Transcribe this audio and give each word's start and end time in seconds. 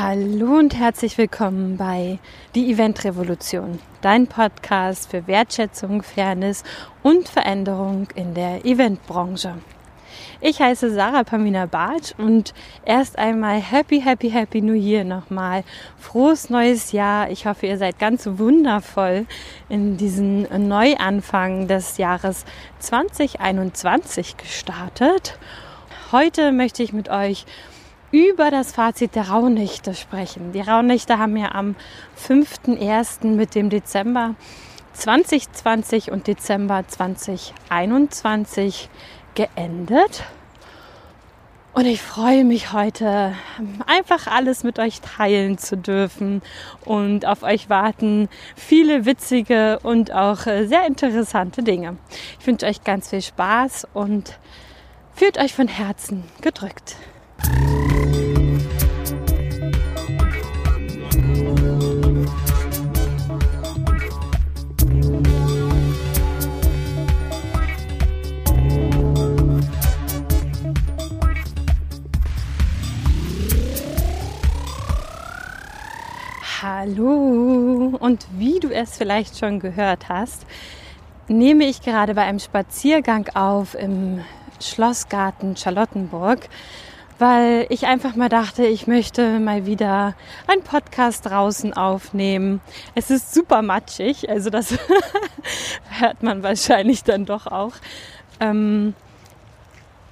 Hallo 0.00 0.56
und 0.56 0.76
herzlich 0.76 1.18
willkommen 1.18 1.76
bei 1.76 2.20
Die 2.54 2.70
Event 2.70 3.02
Revolution, 3.02 3.80
dein 4.00 4.28
Podcast 4.28 5.10
für 5.10 5.26
Wertschätzung, 5.26 6.04
Fairness 6.04 6.62
und 7.02 7.28
Veränderung 7.28 8.06
in 8.14 8.32
der 8.32 8.64
Eventbranche. 8.64 9.54
Ich 10.40 10.60
heiße 10.60 10.94
Sarah 10.94 11.24
Pamina 11.24 11.66
Bartsch 11.66 12.14
und 12.16 12.54
erst 12.84 13.18
einmal 13.18 13.60
Happy, 13.60 14.00
Happy, 14.00 14.30
Happy 14.30 14.60
New 14.60 14.74
Year 14.74 15.02
nochmal. 15.02 15.64
Frohes 15.98 16.48
neues 16.48 16.92
Jahr. 16.92 17.28
Ich 17.32 17.46
hoffe, 17.46 17.66
ihr 17.66 17.76
seid 17.76 17.98
ganz 17.98 18.24
wundervoll 18.24 19.26
in 19.68 19.96
diesen 19.96 20.68
Neuanfang 20.68 21.66
des 21.66 21.98
Jahres 21.98 22.44
2021 22.78 24.36
gestartet. 24.36 25.36
Heute 26.12 26.52
möchte 26.52 26.84
ich 26.84 26.92
mit 26.92 27.08
euch 27.08 27.46
über 28.10 28.50
das 28.50 28.72
Fazit 28.72 29.14
der 29.14 29.28
Rauhnächte 29.28 29.94
sprechen. 29.94 30.52
Die 30.52 30.60
Rauhnächte 30.60 31.18
haben 31.18 31.36
ja 31.36 31.52
am 31.52 31.74
5.1. 32.26 33.26
mit 33.26 33.54
dem 33.54 33.70
Dezember 33.70 34.34
2020 34.94 36.10
und 36.10 36.26
Dezember 36.26 36.84
2021 36.86 38.88
geendet. 39.34 40.24
Und 41.74 41.86
ich 41.86 42.02
freue 42.02 42.44
mich 42.44 42.72
heute, 42.72 43.34
einfach 43.86 44.26
alles 44.26 44.64
mit 44.64 44.80
euch 44.80 45.00
teilen 45.00 45.58
zu 45.58 45.76
dürfen 45.76 46.42
und 46.84 47.24
auf 47.24 47.44
euch 47.44 47.70
warten 47.70 48.28
viele 48.56 49.04
witzige 49.04 49.78
und 49.84 50.12
auch 50.12 50.38
sehr 50.38 50.86
interessante 50.86 51.62
Dinge. 51.62 51.96
Ich 52.40 52.46
wünsche 52.46 52.66
euch 52.66 52.82
ganz 52.82 53.10
viel 53.10 53.22
Spaß 53.22 53.86
und 53.94 54.40
fühlt 55.14 55.38
euch 55.38 55.54
von 55.54 55.68
Herzen 55.68 56.24
gedrückt. 56.40 56.96
Hallo 76.88 77.98
und 78.00 78.26
wie 78.38 78.60
du 78.60 78.70
es 78.70 78.96
vielleicht 78.96 79.36
schon 79.38 79.60
gehört 79.60 80.08
hast, 80.08 80.46
nehme 81.26 81.64
ich 81.66 81.82
gerade 81.82 82.14
bei 82.14 82.22
einem 82.22 82.38
Spaziergang 82.38 83.28
auf 83.34 83.74
im 83.74 84.24
Schlossgarten 84.62 85.54
Charlottenburg, 85.56 86.48
weil 87.18 87.66
ich 87.68 87.86
einfach 87.86 88.16
mal 88.16 88.30
dachte, 88.30 88.64
ich 88.64 88.86
möchte 88.86 89.38
mal 89.38 89.66
wieder 89.66 90.14
einen 90.46 90.62
Podcast 90.62 91.26
draußen 91.26 91.74
aufnehmen. 91.74 92.62
Es 92.94 93.10
ist 93.10 93.34
super 93.34 93.60
matschig, 93.60 94.30
also 94.30 94.48
das 94.48 94.78
hört 96.00 96.22
man 96.22 96.42
wahrscheinlich 96.42 97.04
dann 97.04 97.26
doch 97.26 97.46
auch. 97.46 97.74
Ähm, 98.40 98.94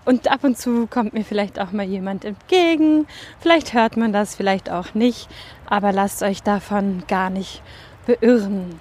und 0.06 0.28
ab 0.30 0.44
und 0.44 0.56
zu 0.56 0.86
kommt 0.86 1.12
mir 1.12 1.24
vielleicht 1.24 1.60
auch 1.60 1.72
mal 1.72 1.84
jemand 1.84 2.24
entgegen. 2.24 3.06
Vielleicht 3.40 3.74
hört 3.74 3.96
man 3.96 4.12
das, 4.12 4.36
vielleicht 4.36 4.70
auch 4.70 4.94
nicht. 4.94 5.28
Aber 5.66 5.92
lasst 5.92 6.22
euch 6.22 6.42
davon 6.42 7.02
gar 7.08 7.28
nicht 7.28 7.60
beirren. 8.06 8.78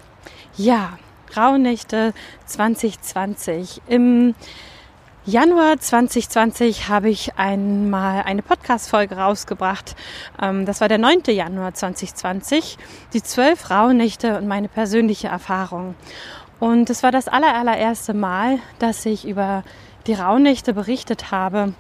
Ja, 0.55 0.97
Rauhnächte 1.35 2.13
2020. 2.45 3.81
Im 3.87 4.35
Januar 5.25 5.79
2020 5.79 6.89
habe 6.89 7.09
ich 7.09 7.35
einmal 7.35 8.21
eine 8.21 8.43
Podcast-Folge 8.43 9.17
rausgebracht. 9.17 9.95
Ähm, 10.39 10.67
das 10.67 10.79
war 10.79 10.87
der 10.87 10.99
9. 10.99 11.23
Januar 11.29 11.73
2020. 11.73 12.77
Die 13.13 13.23
zwölf 13.23 13.71
Rauhnächte 13.71 14.37
und 14.37 14.47
meine 14.47 14.67
persönliche 14.69 15.29
Erfahrung. 15.29 15.95
Und 16.59 16.91
es 16.91 17.01
war 17.01 17.11
das 17.11 17.27
allererste 17.27 18.13
Mal, 18.13 18.59
dass 18.77 19.05
ich 19.07 19.27
über 19.27 19.63
die 20.07 20.13
Rauhnächte 20.13 20.73
berichtet 20.73 21.31
habe. 21.31 21.73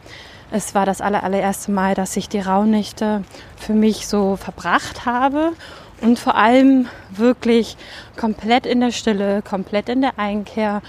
Es 0.51 0.75
war 0.75 0.85
das 0.85 1.01
allererste 1.01 1.71
Mal, 1.71 1.95
dass 1.95 2.15
ich 2.17 2.29
die 2.29 2.39
Rauhnächte 2.39 3.23
für 3.57 3.73
mich 3.73 4.07
so 4.07 4.35
verbracht 4.35 5.05
habe 5.05 5.53
und 6.01 6.19
vor 6.19 6.35
allem 6.35 6.87
wirklich 7.09 7.77
komplett 8.17 8.65
in 8.65 8.79
der 8.79 8.91
Stille, 8.91 9.41
komplett 9.41 9.89
in 9.89 10.01
der 10.01 10.19
Einkehr 10.19 10.81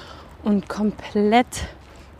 und 0.42 0.68
komplett 0.68 1.46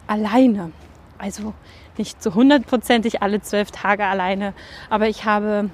alleine. 0.07 0.73
Also 1.19 1.53
nicht 1.99 2.23
so 2.23 2.35
hundertprozentig 2.35 3.23
alle 3.23 3.41
zwölf 3.41 3.71
Tage 3.71 4.05
alleine, 4.05 4.53
aber 4.91 5.09
ich 5.09 5.25
habe 5.25 5.71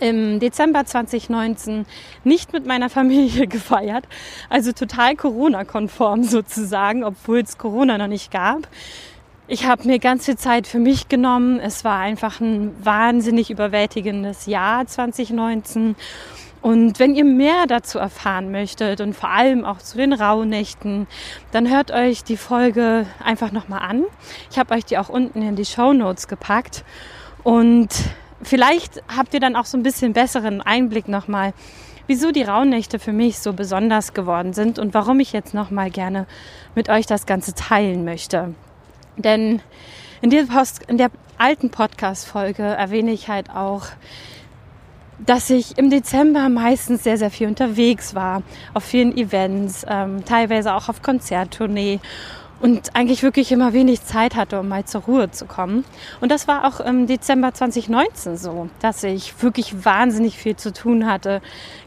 im 0.00 0.40
Dezember 0.40 0.84
2019 0.84 1.86
nicht 2.24 2.52
mit 2.52 2.66
meiner 2.66 2.90
Familie 2.90 3.46
gefeiert, 3.48 4.06
also 4.48 4.72
total 4.72 5.16
Corona-konform 5.16 6.24
sozusagen, 6.24 7.04
obwohl 7.04 7.40
es 7.40 7.58
Corona 7.58 7.98
noch 7.98 8.08
nicht 8.08 8.30
gab. 8.30 8.68
Ich 9.52 9.66
habe 9.66 9.84
mir 9.86 9.98
ganz 9.98 10.26
viel 10.26 10.36
Zeit 10.36 10.68
für 10.68 10.78
mich 10.78 11.08
genommen. 11.08 11.58
Es 11.58 11.84
war 11.84 11.98
einfach 11.98 12.40
ein 12.40 12.72
wahnsinnig 12.84 13.50
überwältigendes 13.50 14.46
Jahr 14.46 14.86
2019. 14.86 15.96
Und 16.62 16.98
wenn 17.00 17.16
ihr 17.16 17.24
mehr 17.24 17.66
dazu 17.66 17.98
erfahren 17.98 18.52
möchtet 18.52 19.00
und 19.00 19.14
vor 19.14 19.30
allem 19.30 19.64
auch 19.64 19.78
zu 19.78 19.96
den 19.96 20.12
Rauhnächten, 20.12 21.08
dann 21.50 21.68
hört 21.68 21.90
euch 21.90 22.22
die 22.22 22.36
Folge 22.36 23.06
einfach 23.24 23.50
nochmal 23.50 23.80
an. 23.80 24.04
Ich 24.50 24.58
habe 24.58 24.74
euch 24.74 24.84
die 24.84 24.98
auch 24.98 25.08
unten 25.08 25.42
in 25.42 25.56
die 25.56 25.64
Show 25.64 25.94
Notes 25.94 26.28
gepackt. 26.28 26.84
Und 27.42 27.88
vielleicht 28.42 29.02
habt 29.14 29.34
ihr 29.34 29.40
dann 29.40 29.56
auch 29.56 29.66
so 29.66 29.76
ein 29.76 29.82
bisschen 29.82 30.12
besseren 30.12 30.60
Einblick 30.60 31.08
nochmal, 31.08 31.52
wieso 32.06 32.32
die 32.32 32.42
Rauhnächte 32.42 32.98
für 32.98 33.12
mich 33.12 33.38
so 33.38 33.52
besonders 33.52 34.14
geworden 34.14 34.52
sind 34.52 34.78
und 34.78 34.94
warum 34.94 35.20
ich 35.20 35.32
jetzt 35.32 35.54
nochmal 35.54 35.90
gerne 35.90 36.26
mit 36.74 36.88
euch 36.88 37.06
das 37.06 37.26
Ganze 37.26 37.54
teilen 37.54 38.04
möchte. 38.04 38.54
Denn 39.16 39.62
in 40.20 40.30
der, 40.30 40.44
Post, 40.44 40.82
in 40.88 40.98
der 40.98 41.10
alten 41.38 41.70
Podcast-Folge 41.70 42.62
erwähne 42.62 43.12
ich 43.12 43.28
halt 43.28 43.50
auch, 43.50 43.86
dass 45.24 45.50
ich 45.50 45.78
im 45.78 45.90
Dezember 45.90 46.48
meistens 46.48 47.04
sehr, 47.04 47.18
sehr 47.18 47.30
viel 47.30 47.46
unterwegs 47.46 48.14
war, 48.14 48.42
auf 48.74 48.84
vielen 48.84 49.16
Events, 49.16 49.84
ähm, 49.88 50.24
teilweise 50.24 50.74
auch 50.74 50.88
auf 50.88 51.02
Konzerttournee 51.02 52.00
und 52.60 52.94
eigentlich 52.94 53.22
wirklich 53.22 53.50
immer 53.52 53.72
wenig 53.72 54.02
Zeit 54.04 54.36
hatte, 54.36 54.60
um 54.60 54.68
mal 54.68 54.84
zur 54.84 55.02
Ruhe 55.02 55.30
zu 55.30 55.46
kommen. 55.46 55.84
Und 56.20 56.30
das 56.30 56.46
war 56.46 56.66
auch 56.66 56.80
im 56.80 57.06
Dezember 57.06 57.54
2019 57.54 58.36
so, 58.36 58.68
dass 58.80 59.02
ich 59.02 59.42
wirklich 59.42 59.84
wahnsinnig 59.84 60.36
viel 60.36 60.56
zu 60.56 60.72
tun 60.72 61.06
hatte, 61.06 61.40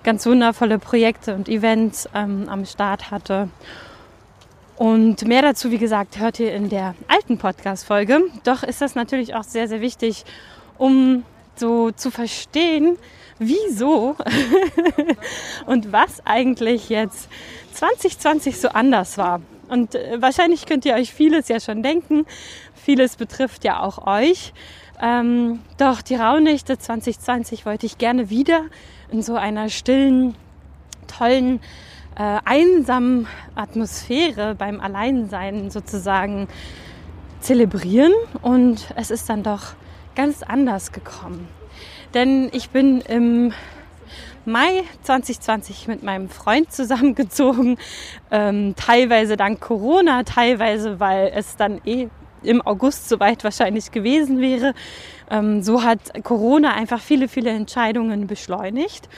ganz 0.03 0.25
wundervolle 0.25 0.79
Projekte 0.79 1.35
und 1.35 1.47
Events 1.47 2.09
ähm, 2.13 2.49
am 2.49 2.65
Start 2.65 3.11
hatte. 3.11 3.49
Und 4.75 5.27
mehr 5.27 5.43
dazu, 5.43 5.69
wie 5.69 5.77
gesagt, 5.77 6.19
hört 6.19 6.39
ihr 6.39 6.53
in 6.53 6.69
der 6.69 6.95
alten 7.07 7.37
Podcast-Folge. 7.37 8.21
Doch 8.43 8.63
ist 8.63 8.81
das 8.81 8.95
natürlich 8.95 9.35
auch 9.35 9.43
sehr, 9.43 9.67
sehr 9.67 9.81
wichtig, 9.81 10.25
um 10.79 11.23
so 11.55 11.91
zu 11.91 12.09
verstehen, 12.09 12.97
wieso 13.37 14.15
und 15.67 15.91
was 15.91 16.25
eigentlich 16.25 16.89
jetzt 16.89 17.29
2020 17.73 18.59
so 18.59 18.69
anders 18.69 19.19
war. 19.19 19.41
Und 19.73 19.95
äh, 19.95 20.21
wahrscheinlich 20.21 20.67
könnt 20.67 20.85
ihr 20.85 20.93
euch 20.93 21.11
vieles 21.11 21.47
ja 21.47 21.59
schon 21.59 21.81
denken. 21.81 22.27
Vieles 22.75 23.15
betrifft 23.15 23.63
ja 23.63 23.81
auch 23.81 24.05
euch. 24.05 24.53
Ähm, 25.01 25.61
doch 25.79 26.03
die 26.03 26.13
Rauhnächte 26.13 26.77
2020 26.77 27.65
wollte 27.65 27.87
ich 27.87 27.97
gerne 27.97 28.29
wieder 28.29 28.65
in 29.11 29.23
so 29.23 29.33
einer 29.33 29.69
stillen, 29.69 30.35
tollen, 31.07 31.59
äh, 32.15 32.37
einsamen 32.45 33.25
Atmosphäre 33.55 34.53
beim 34.53 34.79
Alleinsein 34.79 35.71
sozusagen 35.71 36.47
zelebrieren. 37.39 38.13
Und 38.43 38.93
es 38.95 39.09
ist 39.09 39.27
dann 39.27 39.41
doch 39.41 39.73
ganz 40.15 40.43
anders 40.43 40.91
gekommen. 40.91 41.47
Denn 42.13 42.49
ich 42.53 42.69
bin 42.69 43.01
im 43.01 43.53
Mai 44.45 44.83
2020 45.03 45.87
mit 45.87 46.03
meinem 46.03 46.29
Freund 46.29 46.71
zusammengezogen. 46.71 47.77
Ähm, 48.31 48.75
teilweise 48.75 49.37
dank 49.37 49.61
Corona, 49.61 50.23
teilweise 50.23 50.99
weil 50.99 51.31
es 51.35 51.55
dann 51.55 51.81
eh 51.85 52.09
im 52.43 52.61
August 52.61 53.09
soweit 53.09 53.43
wahrscheinlich 53.43 53.91
gewesen 53.91 54.39
wäre. 54.41 54.73
Ähm, 55.29 55.63
so 55.63 55.83
hat 55.83 56.23
Corona 56.23 56.73
einfach 56.73 56.99
viele, 56.99 57.27
viele 57.27 57.49
Entscheidungen 57.49 58.27
beschleunigt. 58.27 59.09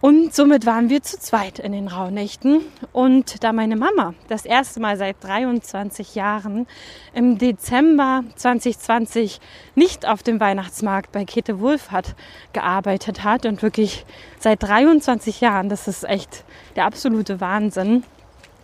Und 0.00 0.34
somit 0.34 0.64
waren 0.64 0.88
wir 0.88 1.02
zu 1.02 1.18
zweit 1.18 1.58
in 1.58 1.72
den 1.72 1.86
Rauhnächten. 1.86 2.62
Und 2.92 3.44
da 3.44 3.52
meine 3.52 3.76
Mama 3.76 4.14
das 4.28 4.46
erste 4.46 4.80
Mal 4.80 4.96
seit 4.96 5.16
23 5.22 6.14
Jahren 6.14 6.66
im 7.12 7.36
Dezember 7.36 8.24
2020 8.36 9.40
nicht 9.74 10.08
auf 10.08 10.22
dem 10.22 10.40
Weihnachtsmarkt 10.40 11.12
bei 11.12 11.26
Käthe 11.26 11.60
Wohlfahrt 11.60 12.14
gearbeitet 12.54 13.24
hat 13.24 13.44
und 13.44 13.62
wirklich 13.62 14.06
seit 14.38 14.62
23 14.62 15.42
Jahren, 15.42 15.68
das 15.68 15.86
ist 15.86 16.04
echt 16.04 16.44
der 16.76 16.86
absolute 16.86 17.42
Wahnsinn, 17.42 18.04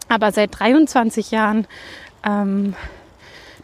aber 0.08 0.32
seit 0.32 0.58
23 0.58 1.32
Jahren 1.32 1.66
ähm, 2.24 2.74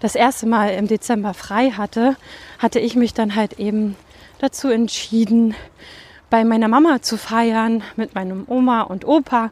das 0.01 0.15
erste 0.15 0.47
Mal 0.47 0.75
im 0.75 0.89
Dezember 0.89 1.33
frei 1.33 1.71
hatte, 1.71 2.17
hatte 2.59 2.81
ich 2.81 2.97
mich 2.97 3.15
dann 3.15 3.35
halt 3.35 3.59
eben 3.59 3.97
dazu 4.41 4.69
entschieden, 4.69 5.55
bei 6.32 6.44
meiner 6.44 6.69
Mama 6.69 7.02
zu 7.02 7.19
feiern 7.19 7.82
mit 7.96 8.14
meinem 8.14 8.44
Oma 8.49 8.81
und 8.81 9.05
Opa. 9.05 9.50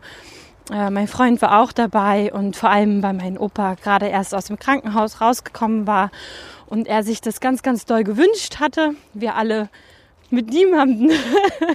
Äh, 0.72 0.88
mein 0.88 1.08
Freund 1.08 1.42
war 1.42 1.60
auch 1.60 1.72
dabei 1.72 2.32
und 2.32 2.56
vor 2.56 2.70
allem, 2.70 3.02
weil 3.02 3.12
mein 3.12 3.36
Opa 3.36 3.74
gerade 3.74 4.06
erst 4.06 4.34
aus 4.34 4.46
dem 4.46 4.58
Krankenhaus 4.58 5.20
rausgekommen 5.20 5.86
war 5.86 6.10
und 6.68 6.88
er 6.88 7.02
sich 7.02 7.20
das 7.20 7.40
ganz, 7.40 7.62
ganz 7.62 7.84
doll 7.84 8.02
gewünscht 8.02 8.60
hatte. 8.60 8.94
Wir 9.12 9.34
alle 9.34 9.68
mit 10.30 10.48
niemandem 10.48 11.10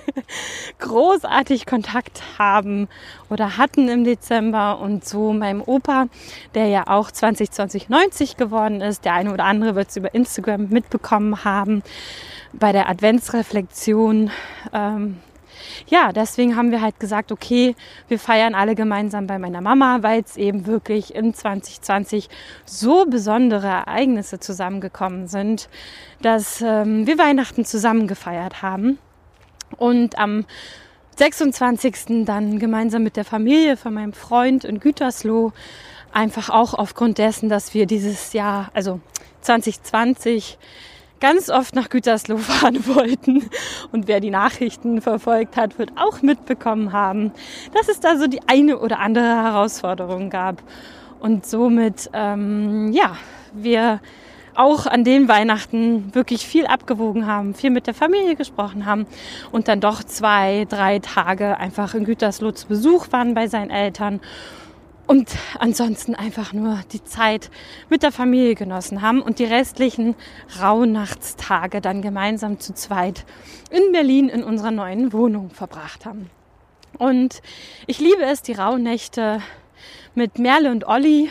großartig 0.79 1.67
Kontakt 1.67 2.23
haben 2.39 2.87
oder 3.29 3.57
hatten 3.57 3.87
im 3.89 4.05
Dezember 4.05 4.79
und 4.79 5.05
so 5.05 5.33
meinem 5.33 5.61
Opa, 5.61 6.07
der 6.55 6.65
ja 6.69 6.87
auch 6.87 7.11
2020 7.11 7.89
90 7.89 8.37
geworden 8.37 8.81
ist. 8.81 9.05
Der 9.05 9.13
eine 9.13 9.31
oder 9.31 9.43
andere 9.43 9.75
wird 9.75 9.89
es 9.89 9.97
über 9.97 10.15
Instagram 10.15 10.69
mitbekommen 10.69 11.43
haben 11.43 11.83
bei 12.59 12.71
der 12.71 12.89
Adventsreflexion. 12.89 14.31
Ähm, 14.73 15.17
ja, 15.87 16.11
deswegen 16.11 16.55
haben 16.55 16.71
wir 16.71 16.81
halt 16.81 16.99
gesagt, 16.99 17.31
okay, 17.31 17.75
wir 18.07 18.19
feiern 18.19 18.55
alle 18.55 18.75
gemeinsam 18.75 19.27
bei 19.27 19.39
meiner 19.39 19.61
Mama, 19.61 19.99
weil 20.01 20.21
es 20.21 20.37
eben 20.37 20.65
wirklich 20.65 21.13
in 21.13 21.33
2020 21.33 22.29
so 22.65 23.05
besondere 23.05 23.67
Ereignisse 23.67 24.39
zusammengekommen 24.39 25.27
sind, 25.27 25.69
dass 26.21 26.61
ähm, 26.61 27.07
wir 27.07 27.17
Weihnachten 27.17 27.65
zusammen 27.65 28.07
gefeiert 28.07 28.61
haben. 28.61 28.97
Und 29.77 30.17
am 30.17 30.45
26. 31.17 32.25
dann 32.25 32.59
gemeinsam 32.59 33.03
mit 33.03 33.15
der 33.15 33.25
Familie 33.25 33.77
von 33.77 33.93
meinem 33.93 34.13
Freund 34.13 34.63
in 34.63 34.79
Gütersloh, 34.79 35.53
einfach 36.11 36.49
auch 36.49 36.73
aufgrund 36.73 37.17
dessen, 37.17 37.49
dass 37.49 37.73
wir 37.73 37.85
dieses 37.85 38.33
Jahr, 38.33 38.69
also 38.73 38.99
2020, 39.41 40.57
ganz 41.19 41.49
oft 41.49 41.75
nach 41.75 41.89
Gütersloh 41.89 42.37
fahren 42.39 42.85
wollten. 42.87 43.49
Und 43.91 44.07
wer 44.07 44.19
die 44.19 44.31
Nachrichten 44.31 45.01
verfolgt 45.01 45.57
hat, 45.57 45.79
wird 45.79 45.91
auch 45.95 46.21
mitbekommen 46.21 46.93
haben, 46.93 47.31
dass 47.73 47.87
es 47.87 47.99
da 47.99 48.17
so 48.17 48.27
die 48.27 48.41
eine 48.47 48.79
oder 48.79 48.99
andere 48.99 49.25
Herausforderung 49.25 50.29
gab. 50.29 50.61
Und 51.19 51.45
somit, 51.45 52.09
ähm, 52.13 52.91
ja, 52.91 53.17
wir 53.53 53.99
auch 54.55 54.85
an 54.85 55.03
den 55.03 55.27
Weihnachten 55.27 56.13
wirklich 56.15 56.47
viel 56.47 56.65
abgewogen 56.65 57.27
haben, 57.27 57.53
viel 57.53 57.69
mit 57.69 57.87
der 57.87 57.93
Familie 57.93 58.35
gesprochen 58.35 58.85
haben 58.85 59.05
und 59.51 59.67
dann 59.67 59.81
doch 59.81 60.03
zwei, 60.03 60.65
drei 60.69 60.99
Tage 60.99 61.57
einfach 61.57 61.93
in 61.93 62.05
Gütersloh 62.05 62.51
zu 62.51 62.67
Besuch 62.67 63.07
waren 63.11 63.33
bei 63.33 63.47
seinen 63.47 63.69
Eltern 63.69 64.21
und 65.07 65.29
ansonsten 65.59 66.15
einfach 66.15 66.53
nur 66.53 66.79
die 66.91 67.03
Zeit 67.03 67.51
mit 67.89 68.03
der 68.03 68.11
Familie 68.11 68.55
genossen 68.55 69.01
haben 69.01 69.21
und 69.21 69.39
die 69.39 69.45
restlichen 69.45 70.15
Rauhnachtstage 70.61 71.81
dann 71.81 72.01
gemeinsam 72.01 72.59
zu 72.59 72.73
zweit 72.73 73.25
in 73.69 73.91
Berlin 73.91 74.29
in 74.29 74.43
unserer 74.43 74.71
neuen 74.71 75.13
Wohnung 75.13 75.49
verbracht 75.51 76.05
haben. 76.05 76.29
Und 76.97 77.41
ich 77.87 77.99
liebe 77.99 78.23
es, 78.23 78.41
die 78.41 78.53
Rauhnächte 78.53 79.41
mit 80.15 80.39
Merle 80.39 80.71
und 80.71 80.87
Olli, 80.87 81.29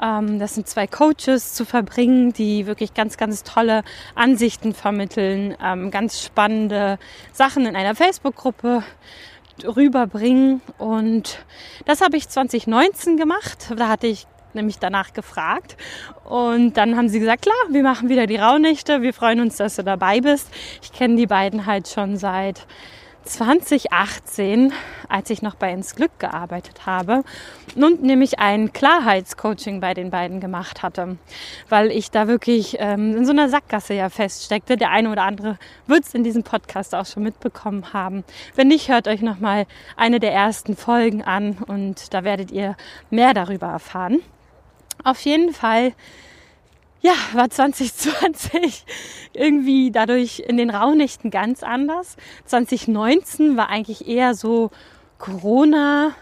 ähm, 0.00 0.38
das 0.38 0.54
sind 0.54 0.66
zwei 0.66 0.86
Coaches, 0.86 1.54
zu 1.54 1.64
verbringen, 1.64 2.32
die 2.32 2.66
wirklich 2.66 2.94
ganz, 2.94 3.16
ganz 3.16 3.42
tolle 3.42 3.82
Ansichten 4.14 4.74
vermitteln, 4.74 5.54
ähm, 5.62 5.90
ganz 5.90 6.22
spannende 6.22 6.98
Sachen 7.32 7.66
in 7.66 7.76
einer 7.76 7.94
Facebook-Gruppe 7.94 8.82
rüberbringen. 9.64 10.60
Und 10.78 11.44
das 11.86 12.00
habe 12.00 12.16
ich 12.16 12.28
2019 12.28 13.16
gemacht. 13.16 13.72
Da 13.76 13.88
hatte 13.88 14.06
ich 14.06 14.26
nämlich 14.54 14.78
danach 14.78 15.12
gefragt. 15.12 15.76
Und 16.24 16.76
dann 16.76 16.96
haben 16.96 17.08
sie 17.08 17.20
gesagt, 17.20 17.42
klar, 17.42 17.56
wir 17.70 17.82
machen 17.82 18.08
wieder 18.08 18.26
die 18.26 18.36
Rauhnächte. 18.36 19.02
Wir 19.02 19.12
freuen 19.12 19.40
uns, 19.40 19.56
dass 19.56 19.76
du 19.76 19.84
dabei 19.84 20.20
bist. 20.20 20.48
Ich 20.82 20.92
kenne 20.92 21.16
die 21.16 21.26
beiden 21.26 21.66
halt 21.66 21.88
schon 21.88 22.16
seit 22.16 22.66
2018, 23.24 24.72
als 25.08 25.30
ich 25.30 25.42
noch 25.42 25.54
bei 25.54 25.72
Ins 25.72 25.94
Glück 25.94 26.18
gearbeitet 26.18 26.86
habe 26.86 27.22
und 27.76 28.02
nämlich 28.02 28.38
ein 28.38 28.72
Klarheitscoaching 28.72 29.80
bei 29.80 29.94
den 29.94 30.10
beiden 30.10 30.40
gemacht 30.40 30.82
hatte, 30.82 31.18
weil 31.68 31.90
ich 31.90 32.10
da 32.10 32.28
wirklich 32.28 32.76
ähm, 32.78 33.16
in 33.16 33.24
so 33.24 33.32
einer 33.32 33.48
Sackgasse 33.48 33.94
ja 33.94 34.08
feststeckte. 34.08 34.76
Der 34.76 34.90
eine 34.90 35.10
oder 35.10 35.22
andere 35.22 35.58
wird 35.86 36.04
es 36.04 36.14
in 36.14 36.24
diesem 36.24 36.42
Podcast 36.42 36.94
auch 36.94 37.06
schon 37.06 37.22
mitbekommen 37.22 37.92
haben. 37.92 38.24
Wenn 38.56 38.68
nicht, 38.68 38.88
hört 38.88 39.06
euch 39.06 39.20
noch 39.20 39.38
mal 39.38 39.66
eine 39.96 40.20
der 40.20 40.32
ersten 40.32 40.76
Folgen 40.76 41.22
an 41.22 41.58
und 41.66 42.12
da 42.14 42.24
werdet 42.24 42.50
ihr 42.50 42.76
mehr 43.10 43.34
darüber 43.34 43.68
erfahren. 43.68 44.20
Auf 45.04 45.20
jeden 45.20 45.52
Fall 45.52 45.92
ja, 47.00 47.14
war 47.32 47.48
2020 47.48 48.84
irgendwie 49.32 49.90
dadurch 49.90 50.40
in 50.46 50.56
den 50.56 50.70
Rauhnächten 50.70 51.30
ganz 51.30 51.62
anders. 51.62 52.16
2019 52.46 53.56
war 53.56 53.68
eigentlich 53.68 54.06
eher 54.06 54.34
so 54.34 54.70
Corona 55.18 56.12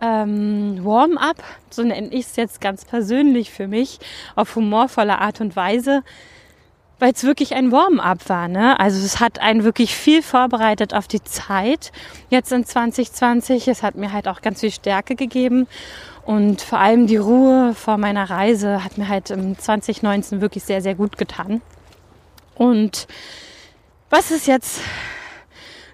ähm, 0.00 0.84
Warm-up, 0.84 1.42
so 1.68 1.82
nenne 1.82 2.08
ich 2.08 2.26
es 2.26 2.36
jetzt 2.36 2.60
ganz 2.60 2.84
persönlich 2.84 3.50
für 3.50 3.68
mich, 3.68 3.98
auf 4.34 4.56
humorvolle 4.56 5.18
Art 5.18 5.40
und 5.40 5.56
Weise, 5.56 6.02
weil 7.00 7.12
es 7.12 7.24
wirklich 7.24 7.54
ein 7.54 7.72
Warm-up 7.72 8.28
war. 8.28 8.46
Ne? 8.46 8.78
Also 8.78 9.04
es 9.04 9.18
hat 9.18 9.40
einen 9.40 9.64
wirklich 9.64 9.96
viel 9.96 10.22
vorbereitet 10.22 10.94
auf 10.94 11.08
die 11.08 11.22
Zeit 11.22 11.90
jetzt 12.28 12.52
in 12.52 12.64
2020. 12.64 13.66
Es 13.66 13.82
hat 13.82 13.96
mir 13.96 14.12
halt 14.12 14.28
auch 14.28 14.42
ganz 14.42 14.60
viel 14.60 14.70
Stärke 14.70 15.16
gegeben 15.16 15.66
und 16.24 16.60
vor 16.60 16.78
allem 16.78 17.06
die 17.06 17.16
Ruhe 17.16 17.74
vor 17.74 17.96
meiner 17.96 18.28
Reise 18.30 18.84
hat 18.84 18.98
mir 18.98 19.08
halt 19.08 19.30
im 19.30 19.58
2019 19.58 20.40
wirklich 20.40 20.62
sehr, 20.62 20.82
sehr 20.82 20.94
gut 20.94 21.16
getan. 21.16 21.62
Und 22.54 23.08
was 24.10 24.30
ist 24.30 24.46
jetzt 24.46 24.80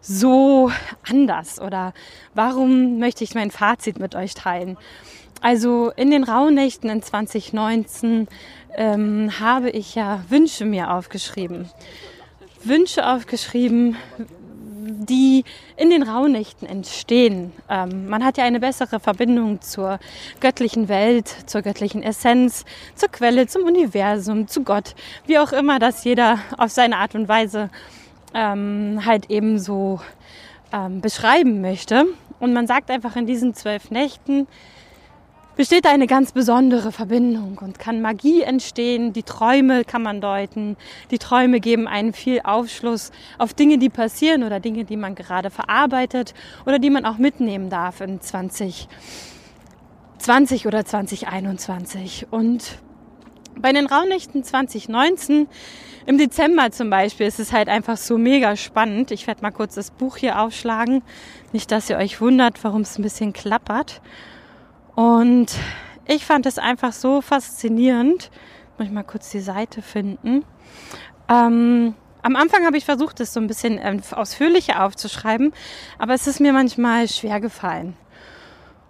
so 0.02 0.70
anders 1.08 1.60
oder 1.60 1.94
warum 2.34 2.98
möchte 2.98 3.24
ich 3.24 3.34
mein 3.34 3.50
Fazit 3.50 3.98
mit 3.98 4.14
euch 4.14 4.34
teilen? 4.34 4.76
Also 5.46 5.92
in 5.94 6.10
den 6.10 6.24
Rauhnächten 6.24 6.90
in 6.90 7.02
2019 7.02 8.26
ähm, 8.76 9.30
habe 9.38 9.70
ich 9.70 9.94
ja 9.94 10.24
Wünsche 10.28 10.64
mir 10.64 10.92
aufgeschrieben. 10.92 11.70
Wünsche 12.64 13.06
aufgeschrieben, 13.06 13.96
die 14.18 15.44
in 15.76 15.90
den 15.90 16.02
Rauhnächten 16.02 16.66
entstehen. 16.66 17.52
Ähm, 17.70 18.08
man 18.08 18.24
hat 18.24 18.38
ja 18.38 18.44
eine 18.44 18.58
bessere 18.58 18.98
Verbindung 18.98 19.60
zur 19.60 20.00
göttlichen 20.40 20.88
Welt, 20.88 21.28
zur 21.46 21.62
göttlichen 21.62 22.02
Essenz, 22.02 22.64
zur 22.96 23.10
Quelle, 23.10 23.46
zum 23.46 23.62
Universum, 23.62 24.48
zu 24.48 24.64
Gott, 24.64 24.96
wie 25.28 25.38
auch 25.38 25.52
immer 25.52 25.78
das 25.78 26.02
jeder 26.02 26.40
auf 26.58 26.72
seine 26.72 26.96
Art 26.96 27.14
und 27.14 27.28
Weise 27.28 27.70
ähm, 28.34 29.02
halt 29.06 29.30
eben 29.30 29.60
so 29.60 30.00
ähm, 30.72 31.00
beschreiben 31.00 31.60
möchte. 31.60 32.04
Und 32.40 32.52
man 32.52 32.66
sagt 32.66 32.90
einfach 32.90 33.14
in 33.14 33.28
diesen 33.28 33.54
zwölf 33.54 33.92
Nächten, 33.92 34.48
besteht 35.56 35.86
eine 35.86 36.06
ganz 36.06 36.32
besondere 36.32 36.92
Verbindung 36.92 37.58
und 37.60 37.78
kann 37.78 38.02
Magie 38.02 38.42
entstehen. 38.42 39.12
Die 39.14 39.22
Träume 39.22 39.84
kann 39.84 40.02
man 40.02 40.20
deuten. 40.20 40.76
Die 41.10 41.18
Träume 41.18 41.60
geben 41.60 41.88
einen 41.88 42.12
viel 42.12 42.40
Aufschluss 42.44 43.10
auf 43.38 43.54
Dinge, 43.54 43.78
die 43.78 43.88
passieren 43.88 44.44
oder 44.44 44.60
Dinge, 44.60 44.84
die 44.84 44.98
man 44.98 45.14
gerade 45.14 45.50
verarbeitet 45.50 46.34
oder 46.66 46.78
die 46.78 46.90
man 46.90 47.06
auch 47.06 47.16
mitnehmen 47.16 47.70
darf 47.70 48.02
in 48.02 48.20
2020 48.20 48.88
oder 50.66 50.84
2021. 50.84 52.26
Und 52.30 52.78
bei 53.58 53.72
den 53.72 53.86
Raunächten 53.86 54.44
2019 54.44 55.48
im 56.04 56.18
Dezember 56.18 56.70
zum 56.70 56.90
Beispiel 56.90 57.26
ist 57.26 57.40
es 57.40 57.52
halt 57.52 57.68
einfach 57.68 57.96
so 57.96 58.18
mega 58.18 58.54
spannend. 58.56 59.10
Ich 59.10 59.26
werde 59.26 59.42
mal 59.42 59.50
kurz 59.50 59.74
das 59.74 59.90
Buch 59.90 60.18
hier 60.18 60.38
aufschlagen. 60.38 61.02
Nicht, 61.52 61.72
dass 61.72 61.88
ihr 61.88 61.96
euch 61.96 62.20
wundert, 62.20 62.62
warum 62.62 62.82
es 62.82 62.98
ein 62.98 63.02
bisschen 63.02 63.32
klappert. 63.32 64.02
Und 64.96 65.48
ich 66.06 66.24
fand 66.24 66.46
es 66.46 66.58
einfach 66.58 66.92
so 66.92 67.20
faszinierend. 67.20 68.30
Muss 68.78 68.88
ich 68.88 68.92
mal 68.92 69.04
kurz 69.04 69.30
die 69.30 69.40
Seite 69.40 69.82
finden. 69.82 70.44
Ähm, 71.28 71.94
am 72.22 72.34
Anfang 72.34 72.64
habe 72.64 72.76
ich 72.78 72.84
versucht, 72.84 73.20
es 73.20 73.32
so 73.32 73.38
ein 73.38 73.46
bisschen 73.46 73.78
ähm, 73.80 74.00
ausführlicher 74.10 74.84
aufzuschreiben, 74.84 75.52
aber 75.98 76.14
es 76.14 76.26
ist 76.26 76.40
mir 76.40 76.52
manchmal 76.52 77.08
schwer 77.08 77.40
gefallen. 77.40 77.94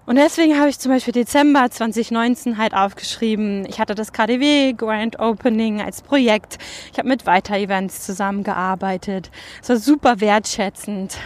Und 0.07 0.15
deswegen 0.17 0.57
habe 0.57 0.69
ich 0.69 0.79
zum 0.79 0.93
Beispiel 0.93 1.13
Dezember 1.13 1.69
2019 1.69 2.57
halt 2.59 2.75
aufgeschrieben. 2.75 3.67
Ich 3.67 3.81
hatte 3.81 3.97
das 3.97 4.13
KDW 4.13 4.73
Grand 4.75 5.19
Opening 5.19 5.83
als 5.83 6.01
Projekt. 6.01 6.59
Ich 6.93 6.99
habe 6.99 7.09
mit 7.09 7.27
Weiter 7.27 7.57
Events 7.57 8.07
zusammengearbeitet. 8.07 9.33
Es 9.61 9.69
war 9.69 9.77
super 9.77 10.21
wertschätzend. 10.21 11.19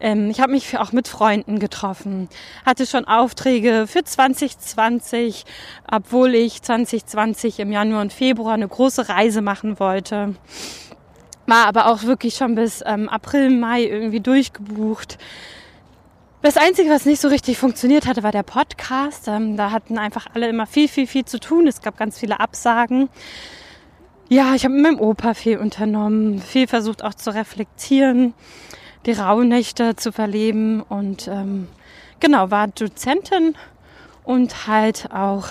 Ähm, 0.00 0.30
ich 0.30 0.40
habe 0.40 0.52
mich 0.52 0.78
auch 0.78 0.92
mit 0.92 1.08
Freunden 1.08 1.58
getroffen, 1.58 2.28
hatte 2.64 2.86
schon 2.86 3.04
Aufträge 3.06 3.86
für 3.86 4.04
2020, 4.04 5.44
obwohl 5.90 6.34
ich 6.34 6.62
2020 6.62 7.60
im 7.60 7.72
Januar 7.72 8.02
und 8.02 8.12
Februar 8.12 8.54
eine 8.54 8.68
große 8.68 9.08
Reise 9.08 9.42
machen 9.42 9.80
wollte. 9.80 10.34
War 11.46 11.66
aber 11.66 11.86
auch 11.86 12.02
wirklich 12.02 12.34
schon 12.34 12.54
bis 12.56 12.82
ähm, 12.84 13.08
April, 13.08 13.50
Mai 13.50 13.84
irgendwie 13.84 14.20
durchgebucht. 14.20 15.16
Das 16.42 16.56
Einzige, 16.56 16.90
was 16.90 17.06
nicht 17.06 17.20
so 17.20 17.28
richtig 17.28 17.56
funktioniert 17.56 18.06
hatte, 18.06 18.22
war 18.22 18.32
der 18.32 18.42
Podcast. 18.42 19.26
Ähm, 19.28 19.56
da 19.56 19.70
hatten 19.70 19.98
einfach 19.98 20.26
alle 20.34 20.48
immer 20.48 20.66
viel, 20.66 20.88
viel, 20.88 21.06
viel 21.06 21.24
zu 21.24 21.40
tun. 21.40 21.66
Es 21.66 21.80
gab 21.80 21.96
ganz 21.96 22.18
viele 22.18 22.40
Absagen. 22.40 23.08
ja, 24.28 24.54
ich 24.54 24.64
habe 24.64 24.74
mit 24.74 24.82
meinem 24.82 25.00
Opa 25.00 25.34
viel 25.34 25.58
unternommen, 25.58 26.40
viel 26.40 26.66
versucht 26.66 27.02
auch 27.04 27.14
zu 27.14 27.32
reflektieren, 27.32 28.34
die 29.06 29.12
Rauhnächte 29.12 29.96
zu 29.96 30.12
verleben 30.12 30.82
und 30.82 31.28
ähm, 31.28 31.68
genau, 32.20 32.50
war 32.50 32.68
Dozentin 32.68 33.56
und 34.24 34.66
halt 34.66 35.08
auch 35.12 35.48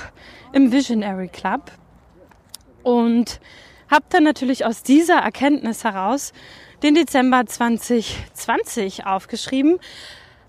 im 0.51 0.71
Visionary 0.71 1.29
Club. 1.29 1.71
Und 2.83 3.39
habe 3.89 4.05
dann 4.09 4.23
natürlich 4.23 4.65
aus 4.65 4.83
dieser 4.83 5.15
Erkenntnis 5.15 5.83
heraus 5.83 6.33
den 6.83 6.95
Dezember 6.95 7.45
2020 7.45 9.05
aufgeschrieben. 9.05 9.79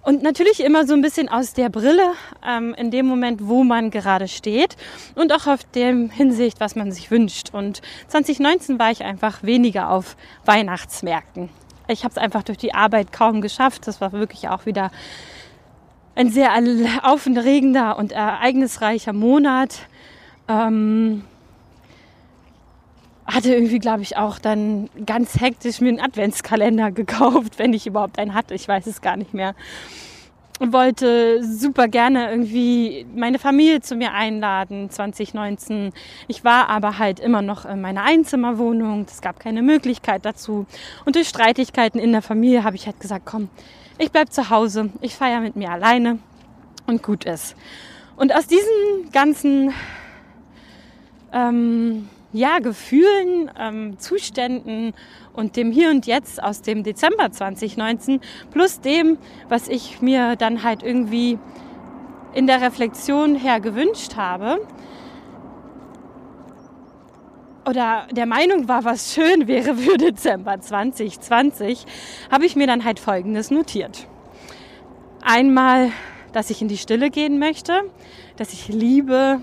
Und 0.03 0.23
natürlich 0.23 0.61
immer 0.61 0.87
so 0.87 0.95
ein 0.95 1.03
bisschen 1.03 1.29
aus 1.29 1.53
der 1.53 1.69
Brille, 1.69 2.13
ähm, 2.47 2.75
in 2.75 2.91
dem 2.91 3.07
Moment, 3.07 3.47
wo 3.47 3.65
man 3.65 3.91
gerade 3.91 4.29
steht 4.29 4.77
und 5.17 5.33
auch 5.33 5.49
auf 5.49 5.65
dem 5.65 6.11
Hinsicht, 6.11 6.61
was 6.61 6.77
man 6.77 6.93
sich 6.93 7.11
wünscht. 7.11 7.51
Und 7.53 7.83
2019 8.09 8.79
war 8.79 8.91
ich 8.93 9.03
einfach 9.03 9.43
weniger 9.43 9.91
auf 9.91 10.17
Weihnachtsmärkten. 10.45 11.49
Ich 11.88 12.05
habe 12.05 12.12
es 12.12 12.19
einfach 12.19 12.43
durch 12.43 12.59
die 12.59 12.75
Arbeit 12.75 13.12
kaum 13.12 13.40
geschafft. 13.40 13.87
Das 13.87 14.00
war 14.00 14.12
wirklich 14.12 14.49
auch 14.49 14.66
wieder 14.66 14.90
ein 16.14 16.31
sehr 16.31 16.50
aufregender 17.02 17.99
und 17.99 18.12
ereignisreicher 18.12 19.12
Monat. 19.12 19.81
Ähm, 20.49 21.25
hatte 23.26 23.52
irgendwie, 23.52 23.81
glaube 23.81 24.02
ich, 24.02 24.16
auch 24.16 24.38
dann 24.38 24.88
ganz 25.05 25.40
hektisch 25.40 25.81
mir 25.81 25.88
einen 25.88 26.00
Adventskalender 26.00 26.90
gekauft, 26.93 27.59
wenn 27.59 27.73
ich 27.73 27.87
überhaupt 27.87 28.19
einen 28.19 28.35
hatte. 28.35 28.55
Ich 28.55 28.66
weiß 28.66 28.87
es 28.87 29.00
gar 29.00 29.16
nicht 29.16 29.35
mehr. 29.35 29.55
Wollte 30.59 31.45
super 31.45 31.87
gerne 31.87 32.31
irgendwie 32.31 33.07
meine 33.15 33.39
Familie 33.39 33.81
zu 33.81 33.95
mir 33.95 34.13
einladen 34.13 34.89
2019. 34.89 35.93
Ich 36.29 36.45
war 36.45 36.71
aber 36.71 36.99
halt 36.99 37.21
immer 37.21 37.43
noch 37.43 37.67
in 37.67 37.83
meiner 37.83 38.05
Einzimmerwohnung. 38.05 39.05
Es 39.07 39.21
gab 39.21 39.39
keine 39.39 39.61
Möglichkeit 39.61 40.25
dazu. 40.25 40.65
Und 41.05 41.15
durch 41.15 41.29
Streitigkeiten 41.29 41.99
in 41.99 42.13
der 42.13 42.23
Familie 42.23 42.65
habe 42.65 42.77
ich 42.77 42.87
halt 42.87 43.01
gesagt, 43.01 43.27
komm, 43.27 43.51
ich 43.99 44.11
bleib 44.11 44.33
zu 44.33 44.49
Hause. 44.49 44.91
Ich 45.03 45.15
feiere 45.15 45.41
mit 45.41 45.57
mir 45.57 45.71
alleine 45.71 46.19
und 46.87 47.03
gut 47.03 47.25
ist. 47.25 47.55
Und 48.17 48.35
aus 48.35 48.47
diesen 48.47 49.11
ganzen 49.13 49.75
ähm, 51.33 52.09
ja, 52.37 52.59
Gefühlen, 52.59 53.50
ähm, 53.59 53.99
Zuständen 53.99 54.93
und 55.33 55.57
dem 55.57 55.73
Hier 55.73 55.90
und 55.90 56.07
Jetzt 56.07 56.43
aus 56.43 56.62
dem 56.62 56.83
Dezember 56.83 57.31
2019 57.31 58.21
plus 58.50 58.81
dem, 58.81 59.19
was 59.49 59.69
ich 59.69 60.00
mir 60.02 60.37
dann 60.37 60.62
halt 60.62 60.83
irgendwie 60.83 61.38
in 62.35 62.47
der 62.47 62.61
Reflexion 62.61 63.35
her 63.35 63.61
gewünscht 63.61 64.16
habe 64.16 64.61
oder 67.66 68.07
der 68.12 68.26
Meinung 68.26 68.69
war, 68.69 68.85
was 68.85 69.14
schön 69.14 69.49
wäre 69.49 69.75
für 69.75 69.97
Dezember 69.99 70.61
2020, 70.61 71.85
habe 72.31 72.47
ich 72.47 72.55
mir 72.55 72.66
dann 72.66 72.85
halt 72.85 73.00
Folgendes 73.00 73.50
notiert. 73.50 74.07
Einmal, 75.23 75.90
dass 76.33 76.50
ich 76.50 76.62
in 76.62 76.69
die 76.69 76.76
Stille 76.76 77.11
gehen 77.11 77.38
möchte, 77.38 77.83
dass 78.37 78.52
ich 78.52 78.69
Liebe 78.69 79.40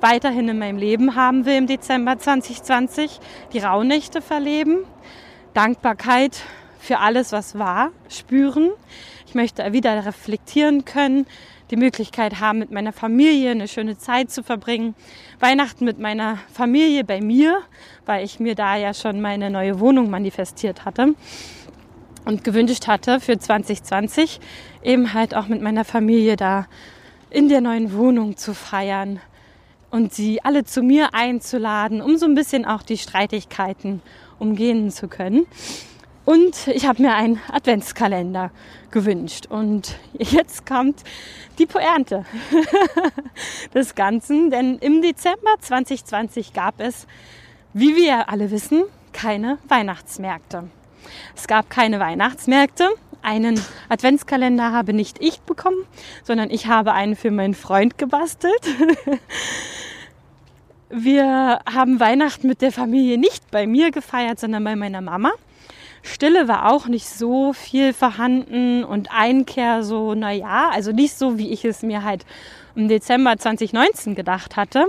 weiterhin 0.00 0.48
in 0.48 0.58
meinem 0.58 0.78
Leben 0.78 1.14
haben 1.14 1.44
will 1.46 1.56
im 1.56 1.66
Dezember 1.66 2.18
2020, 2.18 3.20
die 3.52 3.58
Rauhnächte 3.58 4.20
verleben, 4.20 4.78
Dankbarkeit 5.54 6.42
für 6.78 6.98
alles, 6.98 7.32
was 7.32 7.58
war, 7.58 7.90
spüren. 8.08 8.70
Ich 9.26 9.34
möchte 9.34 9.72
wieder 9.72 10.06
reflektieren 10.06 10.84
können, 10.84 11.26
die 11.70 11.76
Möglichkeit 11.76 12.40
haben, 12.40 12.60
mit 12.60 12.70
meiner 12.70 12.92
Familie 12.92 13.50
eine 13.50 13.66
schöne 13.66 13.98
Zeit 13.98 14.30
zu 14.30 14.42
verbringen. 14.42 14.94
Weihnachten 15.40 15.84
mit 15.84 15.98
meiner 15.98 16.38
Familie 16.52 17.02
bei 17.02 17.20
mir, 17.20 17.58
weil 18.04 18.24
ich 18.24 18.38
mir 18.38 18.54
da 18.54 18.76
ja 18.76 18.94
schon 18.94 19.20
meine 19.20 19.50
neue 19.50 19.80
Wohnung 19.80 20.10
manifestiert 20.10 20.84
hatte 20.84 21.14
und 22.24 22.44
gewünscht 22.44 22.86
hatte 22.86 23.18
für 23.18 23.38
2020, 23.38 24.40
eben 24.82 25.12
halt 25.12 25.34
auch 25.34 25.48
mit 25.48 25.60
meiner 25.60 25.84
Familie 25.84 26.36
da 26.36 26.66
in 27.30 27.48
der 27.48 27.60
neuen 27.60 27.92
Wohnung 27.92 28.36
zu 28.36 28.54
feiern 28.54 29.20
und 29.96 30.12
sie 30.12 30.44
alle 30.44 30.64
zu 30.64 30.82
mir 30.82 31.14
einzuladen, 31.14 32.02
um 32.02 32.18
so 32.18 32.26
ein 32.26 32.34
bisschen 32.34 32.66
auch 32.66 32.82
die 32.82 32.98
Streitigkeiten 32.98 34.02
umgehen 34.38 34.90
zu 34.90 35.08
können. 35.08 35.46
Und 36.26 36.66
ich 36.66 36.86
habe 36.86 37.00
mir 37.00 37.14
einen 37.14 37.40
Adventskalender 37.50 38.50
gewünscht. 38.90 39.46
Und 39.46 39.96
jetzt 40.18 40.66
kommt 40.66 41.02
die 41.58 41.64
Poernte 41.64 42.26
des 43.74 43.94
Ganzen. 43.94 44.50
Denn 44.50 44.76
im 44.80 45.00
Dezember 45.00 45.54
2020 45.60 46.52
gab 46.52 46.78
es, 46.78 47.06
wie 47.72 47.96
wir 47.96 48.28
alle 48.28 48.50
wissen, 48.50 48.82
keine 49.14 49.56
Weihnachtsmärkte. 49.66 50.64
Es 51.34 51.46
gab 51.46 51.70
keine 51.70 52.00
Weihnachtsmärkte. 52.00 52.90
Einen 53.22 53.58
Adventskalender 53.88 54.72
habe 54.72 54.92
nicht 54.92 55.22
ich 55.22 55.40
bekommen, 55.40 55.86
sondern 56.22 56.50
ich 56.50 56.66
habe 56.66 56.92
einen 56.92 57.16
für 57.16 57.30
meinen 57.30 57.54
Freund 57.54 57.96
gebastelt. 57.96 58.60
Wir 60.88 61.60
haben 61.72 61.98
Weihnachten 61.98 62.46
mit 62.46 62.62
der 62.62 62.70
Familie 62.70 63.18
nicht 63.18 63.50
bei 63.50 63.66
mir 63.66 63.90
gefeiert, 63.90 64.38
sondern 64.38 64.62
bei 64.62 64.76
meiner 64.76 65.00
Mama. 65.00 65.32
Stille 66.02 66.46
war 66.46 66.70
auch 66.70 66.86
nicht 66.86 67.08
so 67.08 67.52
viel 67.52 67.92
vorhanden 67.92 68.84
und 68.84 69.10
Einkehr 69.10 69.82
so, 69.82 70.14
naja, 70.14 70.70
also 70.72 70.92
nicht 70.92 71.18
so, 71.18 71.38
wie 71.38 71.50
ich 71.50 71.64
es 71.64 71.82
mir 71.82 72.04
halt 72.04 72.24
im 72.76 72.86
Dezember 72.86 73.36
2019 73.36 74.14
gedacht 74.14 74.54
hatte. 74.54 74.86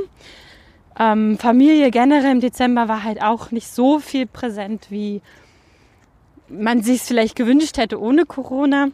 Ähm, 1.00 1.39
Familie 1.39 1.89
generell 1.89 2.32
im 2.32 2.42
Dezember 2.42 2.88
war 2.88 3.04
halt 3.04 3.22
auch 3.22 3.50
nicht 3.50 3.68
so 3.68 4.00
viel 4.00 4.27
präsent, 4.27 4.88
wie 4.89 5.22
man 6.48 6.84
sich 6.84 7.01
es 7.01 7.08
vielleicht 7.08 7.36
gewünscht 7.36 7.77
hätte 7.77 8.00
ohne 8.00 8.25
Corona. 8.25 8.89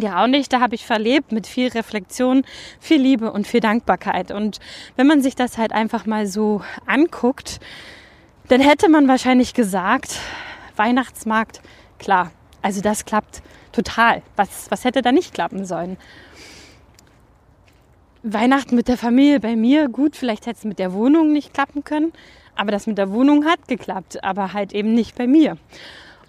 Die 0.00 0.06
Raunächte 0.06 0.60
habe 0.60 0.74
ich 0.74 0.86
verlebt 0.86 1.32
mit 1.32 1.46
viel 1.46 1.68
Reflexion, 1.68 2.44
viel 2.78 3.00
Liebe 3.00 3.32
und 3.32 3.46
viel 3.46 3.60
Dankbarkeit. 3.60 4.30
Und 4.30 4.58
wenn 4.96 5.06
man 5.06 5.22
sich 5.22 5.34
das 5.34 5.58
halt 5.58 5.72
einfach 5.72 6.06
mal 6.06 6.26
so 6.26 6.62
anguckt, 6.86 7.58
dann 8.48 8.60
hätte 8.60 8.88
man 8.88 9.08
wahrscheinlich 9.08 9.54
gesagt, 9.54 10.18
Weihnachtsmarkt, 10.76 11.60
klar, 11.98 12.30
also 12.62 12.80
das 12.80 13.04
klappt 13.04 13.42
total. 13.72 14.22
Was, 14.36 14.70
was 14.70 14.84
hätte 14.84 15.02
da 15.02 15.12
nicht 15.12 15.34
klappen 15.34 15.64
sollen? 15.64 15.96
Weihnachten 18.22 18.74
mit 18.74 18.88
der 18.88 18.98
Familie 18.98 19.40
bei 19.40 19.56
mir, 19.56 19.88
gut, 19.88 20.16
vielleicht 20.16 20.46
hätte 20.46 20.58
es 20.58 20.64
mit 20.64 20.78
der 20.78 20.92
Wohnung 20.92 21.32
nicht 21.32 21.54
klappen 21.54 21.84
können, 21.84 22.12
aber 22.56 22.72
das 22.72 22.86
mit 22.86 22.98
der 22.98 23.10
Wohnung 23.10 23.44
hat 23.44 23.68
geklappt, 23.68 24.22
aber 24.24 24.52
halt 24.52 24.72
eben 24.72 24.94
nicht 24.94 25.16
bei 25.16 25.26
mir. 25.26 25.56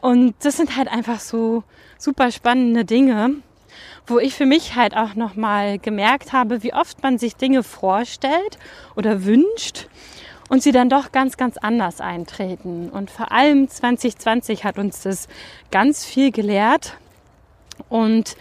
Und 0.02 0.36
das 0.44 0.58
sind 0.58 0.78
halt 0.78 0.88
einfach 0.88 1.20
so 1.20 1.64
super 1.98 2.32
spannende 2.32 2.86
Dinge, 2.86 3.36
wo 4.10 4.20
ich 4.20 4.36
für 4.36 4.46
mich 4.46 4.76
halt 4.76 4.96
auch 4.96 5.16
nochmal 5.16 5.80
gemerkt 5.80 6.34
habe, 6.34 6.64
wie 6.64 6.74
oft 6.74 7.04
man 7.04 7.18
sich 7.18 7.36
Dinge 7.36 7.64
vorstellt 7.64 8.58
oder 8.96 9.26
wünscht 9.26 9.88
und 10.50 10.64
sie 10.64 10.72
dann 10.72 10.90
doch 10.90 11.12
ganz, 11.12 11.38
ganz 11.38 11.58
anders 11.58 12.02
eintreten. 12.02 12.90
Und 12.90 13.12
vor 13.12 13.32
allem 13.32 13.70
2020 13.70 14.64
hat 14.64 14.78
uns 14.78 15.04
das 15.04 15.28
ganz 15.72 16.06
viel 16.06 16.32
gelehrt. 16.32 16.98
Und 17.88 18.36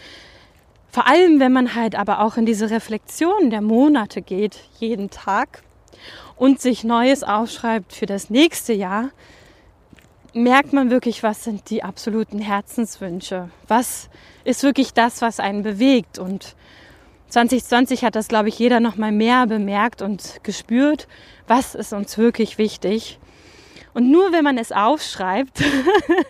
vor 0.91 1.07
allem, 1.07 1.39
wenn 1.39 1.53
man 1.53 1.75
halt 1.75 1.95
aber 1.95 2.21
auch 2.21 2.37
in 2.37 2.47
diese 2.47 2.71
Reflexion 2.71 3.51
der 3.51 3.61
Monate 3.61 4.23
geht, 4.23 4.59
jeden 4.81 5.11
Tag 5.11 5.63
und 6.37 6.61
sich 6.61 6.83
Neues 6.83 7.23
aufschreibt 7.23 7.93
für 7.93 8.07
das 8.07 8.31
nächste 8.31 8.73
Jahr, 8.73 9.11
merkt 10.43 10.73
man 10.73 10.91
wirklich, 10.91 11.23
was 11.23 11.45
sind 11.45 11.71
die 11.71 11.83
absoluten 11.83 12.39
Herzenswünsche? 12.39 13.51
Was 13.67 14.09
ist 14.45 14.63
wirklich 14.63 14.93
das, 14.93 15.21
was 15.23 15.41
einen 15.41 15.63
bewegt? 15.63 16.19
Und 16.19 16.55
2020 17.29 18.05
hat 18.05 18.15
das, 18.15 18.29
glaube 18.29 18.49
ich, 18.49 18.59
jeder 18.59 18.81
noch 18.81 18.97
mal 18.97 19.13
mehr 19.13 19.47
bemerkt 19.47 20.01
und 20.01 20.41
gespürt, 20.43 21.09
was 21.47 21.75
ist 21.75 21.93
uns 21.93 22.17
wirklich 22.17 22.59
wichtig. 22.59 23.19
Und 23.95 24.11
nur 24.11 24.33
wenn 24.33 24.45
man 24.45 24.59
es 24.59 24.71
aufschreibt, 24.71 25.63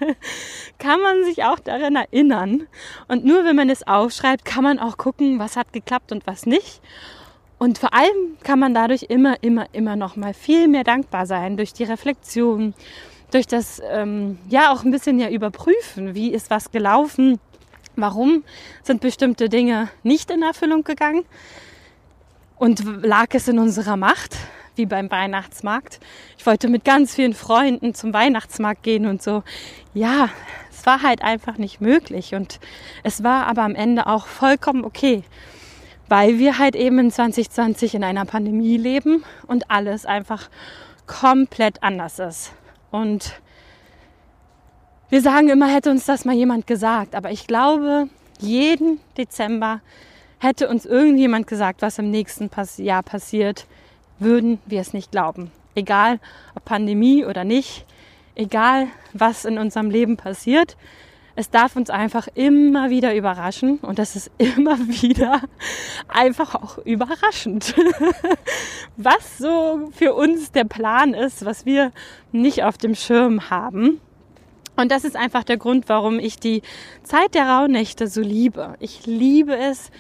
kann 0.79 1.01
man 1.01 1.25
sich 1.25 1.45
auch 1.45 1.59
daran 1.59 1.97
erinnern. 1.97 2.67
Und 3.09 3.25
nur 3.25 3.45
wenn 3.45 3.57
man 3.57 3.69
es 3.69 3.87
aufschreibt, 3.87 4.45
kann 4.45 4.65
man 4.65 4.79
auch 4.79 4.97
gucken, 4.97 5.39
was 5.39 5.57
hat 5.57 5.73
geklappt 5.73 6.13
und 6.13 6.27
was 6.27 6.47
nicht. 6.47 6.81
Und 7.59 7.79
vor 7.79 7.93
allem 7.93 8.37
kann 8.45 8.61
man 8.61 8.73
dadurch 8.73 9.07
immer, 9.09 9.43
immer, 9.43 9.67
immer 9.73 9.97
noch 9.97 10.15
mal 10.15 10.33
viel 10.33 10.69
mehr 10.69 10.85
dankbar 10.85 11.27
sein 11.27 11.57
durch 11.57 11.73
die 11.73 11.85
Reflexion, 11.85 12.73
durch 13.31 13.47
das 13.47 13.81
ähm, 13.91 14.39
ja 14.49 14.73
auch 14.73 14.85
ein 14.85 14.91
bisschen 14.91 15.19
ja 15.19 15.29
überprüfen, 15.29 16.15
wie 16.15 16.33
ist 16.33 16.51
was 16.51 16.71
gelaufen, 16.71 17.39
warum 17.97 18.45
sind 18.83 19.01
bestimmte 19.01 19.49
Dinge 19.49 19.89
nicht 20.03 20.31
in 20.31 20.43
Erfüllung 20.43 20.85
gegangen 20.85 21.25
und 22.57 22.83
lag 23.03 23.29
es 23.33 23.49
in 23.49 23.59
unserer 23.59 23.97
Macht, 23.97 24.37
wie 24.77 24.87
beim 24.87 25.11
Weihnachtsmarkt. 25.11 26.01
Ich 26.39 26.47
wollte 26.47 26.69
mit 26.69 26.85
ganz 26.85 27.15
vielen 27.15 27.35
Freunden 27.35 27.95
zum 27.95 28.15
Weihnachtsmarkt 28.15 28.83
gehen 28.83 29.07
und 29.07 29.23
so. 29.23 29.43
Ja, 29.95 30.31
es 30.71 30.87
war 30.87 31.03
halt 31.03 31.23
einfach 31.23 31.59
nicht 31.59 31.81
möglich 31.81 32.35
und 32.35 32.61
es 33.03 33.23
war 33.25 33.47
aber 33.47 33.63
am 33.63 33.75
Ende 33.75 34.07
auch 34.07 34.27
vollkommen 34.27 34.85
okay, 34.85 35.25
weil 36.09 36.39
wir 36.39 36.59
halt 36.59 36.77
eben 36.77 36.99
in 36.99 37.11
2020 37.11 37.97
in 37.97 38.05
einer 38.05 38.25
Pandemie 38.25 38.77
leben 38.77 39.25
und 39.47 39.71
alles 39.71 40.07
einfach 40.07 40.49
komplett 41.07 41.83
anders 41.83 42.19
ist. 42.19 42.53
Und 42.91 43.41
wir 45.11 45.23
sagen 45.23 45.49
immer, 45.49 45.69
hätte 45.69 45.91
uns 45.91 46.07
das 46.07 46.25
mal 46.25 46.35
jemand 46.35 46.67
gesagt. 46.67 47.15
Aber 47.15 47.31
ich 47.31 47.47
glaube, 47.47 48.09
jeden 48.39 49.01
Dezember 49.17 49.81
hätte 50.39 50.69
uns 50.69 50.87
irgendjemand 50.87 51.47
gesagt, 51.47 51.83
was 51.83 51.99
im 51.99 52.11
nächsten 52.11 52.51
Jahr 52.79 53.03
passiert, 53.03 53.67
würden 54.19 54.61
wir 54.67 54.81
es 54.81 54.93
nicht 54.93 55.11
glauben. 55.11 55.51
Egal 55.75 56.21
ob 56.55 56.65
Pandemie 56.65 57.25
oder 57.25 57.45
nicht, 57.45 57.85
egal 58.35 58.89
was 59.13 59.45
in 59.45 59.59
unserem 59.59 59.91
Leben 59.91 60.17
passiert, 60.17 60.77
es 61.39 61.51
darf 61.51 61.77
uns 61.77 61.89
einfach 61.89 62.27
immer 62.35 62.91
wieder 62.91 63.15
überraschen 63.15 63.79
und 63.79 64.01
das 64.01 64.17
ist 64.17 64.29
immer 64.39 64.77
wieder 64.77 65.41
einfach 66.09 66.57
auch 66.57 66.79
überraschend, 66.79 67.77
was 68.97 69.39
so 69.39 69.89
für 69.93 70.15
uns 70.15 70.51
der 70.51 70.65
Plan 70.65 71.15
ist, 71.15 71.45
was 71.45 71.65
wir 71.65 71.93
nicht 72.33 72.65
auf 72.65 72.77
dem 72.77 72.97
Schirm 72.97 73.51
haben. 73.51 74.01
Und 74.75 74.91
das 74.91 75.05
ist 75.05 75.15
einfach 75.15 75.45
der 75.45 75.59
Grund, 75.59 75.89
warum 75.89 76.19
ich 76.19 76.41
die 76.41 76.63
Zeit 77.05 77.37
der 77.37 77.49
Rauhnächte 77.49 78.09
so 78.09 78.21
liebe. 78.21 78.75
Ich 78.81 79.07
liebe 79.07 79.57
es, 79.57 79.93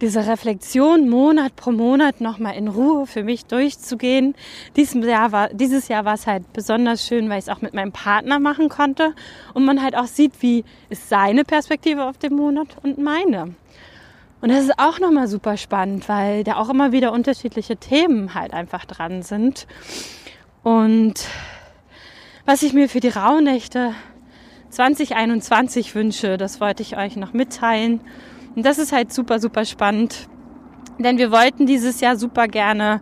diese 0.00 0.26
Reflexion 0.26 1.08
Monat 1.08 1.56
pro 1.56 1.72
Monat 1.72 2.20
nochmal 2.20 2.54
in 2.56 2.68
Ruhe 2.68 3.06
für 3.06 3.22
mich 3.22 3.44
durchzugehen. 3.46 4.34
Dieses 4.76 4.94
Jahr 5.04 5.32
war, 5.32 6.14
es 6.14 6.26
halt 6.26 6.52
besonders 6.52 7.06
schön, 7.06 7.28
weil 7.28 7.38
ich 7.38 7.46
es 7.46 7.48
auch 7.48 7.60
mit 7.60 7.74
meinem 7.74 7.92
Partner 7.92 8.38
machen 8.38 8.68
konnte 8.68 9.14
und 9.52 9.64
man 9.64 9.82
halt 9.82 9.96
auch 9.96 10.06
sieht, 10.06 10.40
wie 10.40 10.64
ist 10.88 11.08
seine 11.08 11.44
Perspektive 11.44 12.04
auf 12.04 12.18
den 12.18 12.34
Monat 12.34 12.68
und 12.82 12.98
meine. 12.98 13.54
Und 14.40 14.50
das 14.50 14.64
ist 14.64 14.78
auch 14.78 14.98
nochmal 15.00 15.28
super 15.28 15.58
spannend, 15.58 16.08
weil 16.08 16.44
da 16.44 16.56
auch 16.56 16.70
immer 16.70 16.92
wieder 16.92 17.12
unterschiedliche 17.12 17.76
Themen 17.76 18.34
halt 18.34 18.54
einfach 18.54 18.86
dran 18.86 19.22
sind. 19.22 19.66
Und 20.62 21.26
was 22.46 22.62
ich 22.62 22.72
mir 22.72 22.88
für 22.88 23.00
die 23.00 23.08
Rauhnächte 23.08 23.94
2021 24.70 25.94
wünsche, 25.94 26.38
das 26.38 26.60
wollte 26.60 26.82
ich 26.82 26.96
euch 26.96 27.16
noch 27.16 27.34
mitteilen. 27.34 28.00
Und 28.54 28.64
das 28.64 28.78
ist 28.78 28.92
halt 28.92 29.12
super, 29.12 29.38
super 29.38 29.64
spannend. 29.64 30.28
Denn 30.98 31.18
wir 31.18 31.30
wollten 31.30 31.66
dieses 31.66 32.00
Jahr 32.00 32.16
super 32.16 32.48
gerne 32.48 33.00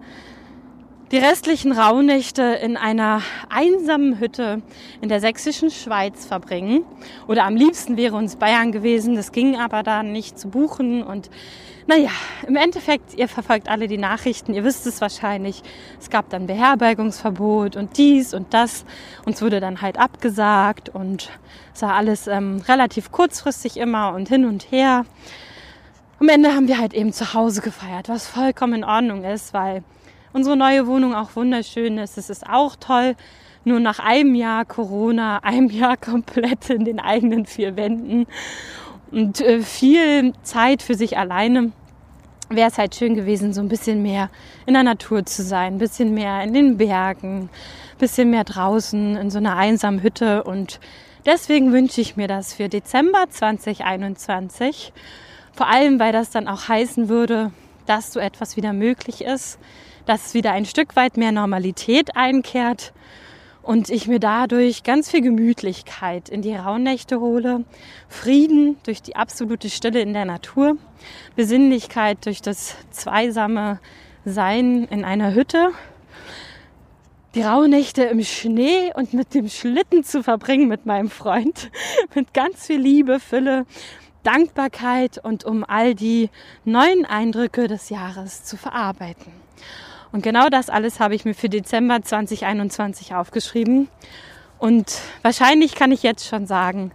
die 1.10 1.16
restlichen 1.18 1.72
Rauhnächte 1.72 2.42
in 2.42 2.76
einer 2.76 3.22
einsamen 3.48 4.20
Hütte 4.20 4.60
in 5.00 5.08
der 5.08 5.20
sächsischen 5.20 5.70
Schweiz 5.70 6.26
verbringen. 6.26 6.84
Oder 7.26 7.44
am 7.44 7.56
liebsten 7.56 7.96
wäre 7.96 8.14
uns 8.14 8.36
Bayern 8.36 8.72
gewesen. 8.72 9.14
Das 9.14 9.32
ging 9.32 9.56
aber 9.56 9.82
da 9.82 10.02
nicht 10.02 10.38
zu 10.38 10.48
buchen. 10.48 11.02
Und 11.02 11.30
naja, 11.88 12.10
im 12.46 12.56
Endeffekt, 12.56 13.14
ihr 13.14 13.28
verfolgt 13.28 13.70
alle 13.70 13.88
die 13.88 13.96
Nachrichten, 13.96 14.52
ihr 14.52 14.62
wisst 14.62 14.86
es 14.86 15.00
wahrscheinlich. 15.00 15.62
Es 15.98 16.10
gab 16.10 16.28
dann 16.28 16.46
Beherbergungsverbot 16.46 17.76
und 17.76 17.96
dies 17.96 18.34
und 18.34 18.52
das. 18.52 18.84
Uns 19.24 19.40
wurde 19.40 19.58
dann 19.58 19.80
halt 19.80 19.98
abgesagt 19.98 20.90
und 20.90 21.30
es 21.74 21.80
war 21.80 21.94
alles 21.94 22.26
ähm, 22.26 22.62
relativ 22.68 23.10
kurzfristig 23.10 23.78
immer 23.78 24.12
und 24.12 24.28
hin 24.28 24.44
und 24.44 24.70
her. 24.70 25.06
Am 26.20 26.28
Ende 26.28 26.54
haben 26.54 26.68
wir 26.68 26.76
halt 26.76 26.92
eben 26.92 27.14
zu 27.14 27.32
Hause 27.32 27.62
gefeiert, 27.62 28.10
was 28.10 28.26
vollkommen 28.26 28.74
in 28.74 28.84
Ordnung 28.84 29.24
ist, 29.24 29.54
weil 29.54 29.82
unsere 30.34 30.58
neue 30.58 30.86
Wohnung 30.86 31.14
auch 31.14 31.36
wunderschön 31.36 31.96
ist. 31.96 32.18
Es 32.18 32.28
ist 32.28 32.46
auch 32.46 32.76
toll. 32.76 33.16
Nur 33.64 33.80
nach 33.80 33.98
einem 33.98 34.34
Jahr 34.34 34.66
Corona, 34.66 35.38
einem 35.42 35.70
Jahr 35.70 35.96
komplett 35.96 36.68
in 36.68 36.84
den 36.84 37.00
eigenen 37.00 37.46
vier 37.46 37.76
Wänden 37.76 38.26
und 39.10 39.40
äh, 39.40 39.60
viel 39.60 40.32
Zeit 40.42 40.82
für 40.82 40.94
sich 40.94 41.16
alleine 41.16 41.72
wäre 42.50 42.68
es 42.68 42.78
halt 42.78 42.94
schön 42.94 43.14
gewesen, 43.14 43.52
so 43.52 43.60
ein 43.60 43.68
bisschen 43.68 44.02
mehr 44.02 44.30
in 44.66 44.74
der 44.74 44.82
Natur 44.82 45.24
zu 45.26 45.42
sein, 45.42 45.74
ein 45.74 45.78
bisschen 45.78 46.14
mehr 46.14 46.42
in 46.42 46.54
den 46.54 46.78
Bergen, 46.78 47.42
ein 47.42 47.98
bisschen 47.98 48.30
mehr 48.30 48.44
draußen 48.44 49.16
in 49.16 49.30
so 49.30 49.38
einer 49.38 49.56
einsamen 49.56 50.02
Hütte. 50.02 50.44
Und 50.44 50.80
deswegen 51.26 51.72
wünsche 51.72 52.00
ich 52.00 52.16
mir 52.16 52.28
das 52.28 52.54
für 52.54 52.68
Dezember 52.68 53.26
2021. 53.28 54.92
Vor 55.52 55.68
allem, 55.68 56.00
weil 56.00 56.12
das 56.12 56.30
dann 56.30 56.48
auch 56.48 56.68
heißen 56.68 57.08
würde, 57.08 57.50
dass 57.86 58.12
so 58.12 58.20
etwas 58.20 58.56
wieder 58.56 58.72
möglich 58.72 59.22
ist, 59.22 59.58
dass 60.06 60.34
wieder 60.34 60.52
ein 60.52 60.64
Stück 60.64 60.96
weit 60.96 61.16
mehr 61.16 61.32
Normalität 61.32 62.16
einkehrt 62.16 62.92
und 63.68 63.90
ich 63.90 64.08
mir 64.08 64.18
dadurch 64.18 64.82
ganz 64.82 65.10
viel 65.10 65.20
Gemütlichkeit 65.20 66.30
in 66.30 66.40
die 66.40 66.54
Rauhnächte 66.54 67.20
hole, 67.20 67.66
Frieden 68.08 68.78
durch 68.84 69.02
die 69.02 69.14
absolute 69.14 69.68
Stille 69.68 70.00
in 70.00 70.14
der 70.14 70.24
Natur, 70.24 70.78
Besinnlichkeit 71.36 72.24
durch 72.24 72.40
das 72.40 72.76
zweisame 72.90 73.78
Sein 74.24 74.84
in 74.84 75.04
einer 75.04 75.34
Hütte, 75.34 75.72
die 77.34 77.42
Rauhnächte 77.42 78.04
im 78.04 78.24
Schnee 78.24 78.90
und 78.94 79.12
mit 79.12 79.34
dem 79.34 79.50
Schlitten 79.50 80.02
zu 80.02 80.22
verbringen 80.22 80.68
mit 80.68 80.86
meinem 80.86 81.10
Freund, 81.10 81.70
mit 82.14 82.32
ganz 82.32 82.68
viel 82.68 82.80
Liebe, 82.80 83.20
Fülle, 83.20 83.66
Dankbarkeit 84.22 85.22
und 85.22 85.44
um 85.44 85.62
all 85.62 85.94
die 85.94 86.30
neuen 86.64 87.04
Eindrücke 87.04 87.68
des 87.68 87.90
Jahres 87.90 88.44
zu 88.44 88.56
verarbeiten. 88.56 89.30
Und 90.12 90.22
genau 90.22 90.48
das 90.48 90.70
alles 90.70 91.00
habe 91.00 91.14
ich 91.14 91.24
mir 91.24 91.34
für 91.34 91.48
Dezember 91.48 92.02
2021 92.02 93.14
aufgeschrieben. 93.14 93.88
Und 94.58 94.98
wahrscheinlich 95.22 95.74
kann 95.74 95.92
ich 95.92 96.02
jetzt 96.02 96.26
schon 96.26 96.46
sagen, 96.46 96.92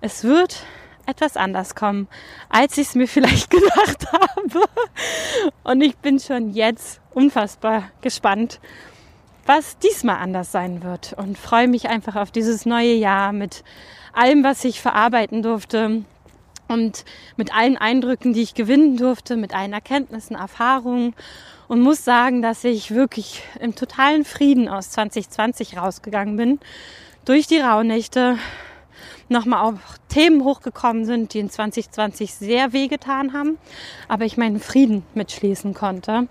es 0.00 0.24
wird 0.24 0.64
etwas 1.06 1.36
anders 1.36 1.74
kommen, 1.74 2.08
als 2.48 2.78
ich 2.78 2.88
es 2.88 2.94
mir 2.94 3.08
vielleicht 3.08 3.50
gedacht 3.50 4.12
habe. 4.12 4.64
Und 5.62 5.80
ich 5.82 5.96
bin 5.96 6.18
schon 6.18 6.50
jetzt 6.50 7.00
unfassbar 7.12 7.84
gespannt, 8.00 8.60
was 9.46 9.78
diesmal 9.78 10.16
anders 10.16 10.52
sein 10.52 10.82
wird. 10.82 11.12
Und 11.12 11.38
freue 11.38 11.68
mich 11.68 11.88
einfach 11.88 12.16
auf 12.16 12.30
dieses 12.30 12.66
neue 12.66 12.94
Jahr 12.94 13.32
mit 13.32 13.62
allem, 14.12 14.42
was 14.42 14.64
ich 14.64 14.80
verarbeiten 14.80 15.42
durfte. 15.42 16.04
Und 16.66 17.04
mit 17.36 17.54
allen 17.54 17.76
Eindrücken, 17.76 18.32
die 18.32 18.42
ich 18.42 18.54
gewinnen 18.54 18.96
durfte, 18.96 19.36
mit 19.36 19.54
allen 19.54 19.74
Erkenntnissen, 19.74 20.34
Erfahrungen 20.34 21.14
und 21.68 21.80
muss 21.80 22.04
sagen, 22.04 22.42
dass 22.42 22.64
ich 22.64 22.90
wirklich 22.90 23.42
im 23.60 23.74
totalen 23.74 24.24
Frieden 24.24 24.68
aus 24.68 24.90
2020 24.90 25.78
rausgegangen 25.78 26.36
bin. 26.36 26.60
Durch 27.24 27.46
die 27.46 27.58
Rauhnächte 27.58 28.38
nochmal 29.28 29.64
auch 29.64 29.78
Themen 30.08 30.44
hochgekommen 30.44 31.04
sind, 31.06 31.32
die 31.32 31.38
in 31.38 31.50
2020 31.50 32.34
sehr 32.34 32.72
wehgetan 32.72 33.32
haben, 33.32 33.58
aber 34.08 34.24
ich 34.24 34.36
meinen 34.36 34.60
Frieden 34.60 35.04
mitschließen 35.14 35.74
konnte. 35.74 36.28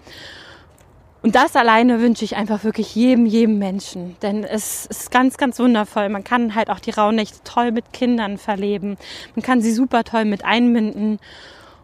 Und 1.23 1.35
das 1.35 1.55
alleine 1.55 2.01
wünsche 2.01 2.25
ich 2.25 2.35
einfach 2.35 2.65
wirklich 2.65 2.95
jedem, 2.95 3.25
jedem 3.25 3.57
Menschen. 3.57 4.17
Denn 4.21 4.43
es 4.43 4.85
ist 4.85 5.09
ganz, 5.09 5.37
ganz 5.37 5.57
wundervoll. 5.57 6.09
Man 6.09 6.25
kann 6.25 6.53
halt 6.53 6.69
auch 6.69 6.81
die 6.81 6.91
Rauhnächte 6.91 7.39
toll 7.45 7.71
mit 7.71 7.93
Kindern 7.93 8.37
verleben. 8.37 8.97
Man 9.33 9.41
kann 9.41 9.61
sie 9.61 9.71
super 9.71 10.03
toll 10.03 10.25
mit 10.25 10.43
einbinden. 10.43 11.19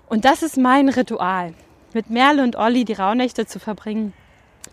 Und 0.07 0.25
das 0.25 0.43
ist 0.43 0.57
mein 0.57 0.89
Ritual 0.89 1.53
mit 1.93 2.09
Merle 2.09 2.43
und 2.43 2.55
Olli 2.55 2.85
die 2.85 2.93
Rauhnächte 2.93 3.45
zu 3.45 3.59
verbringen, 3.59 4.13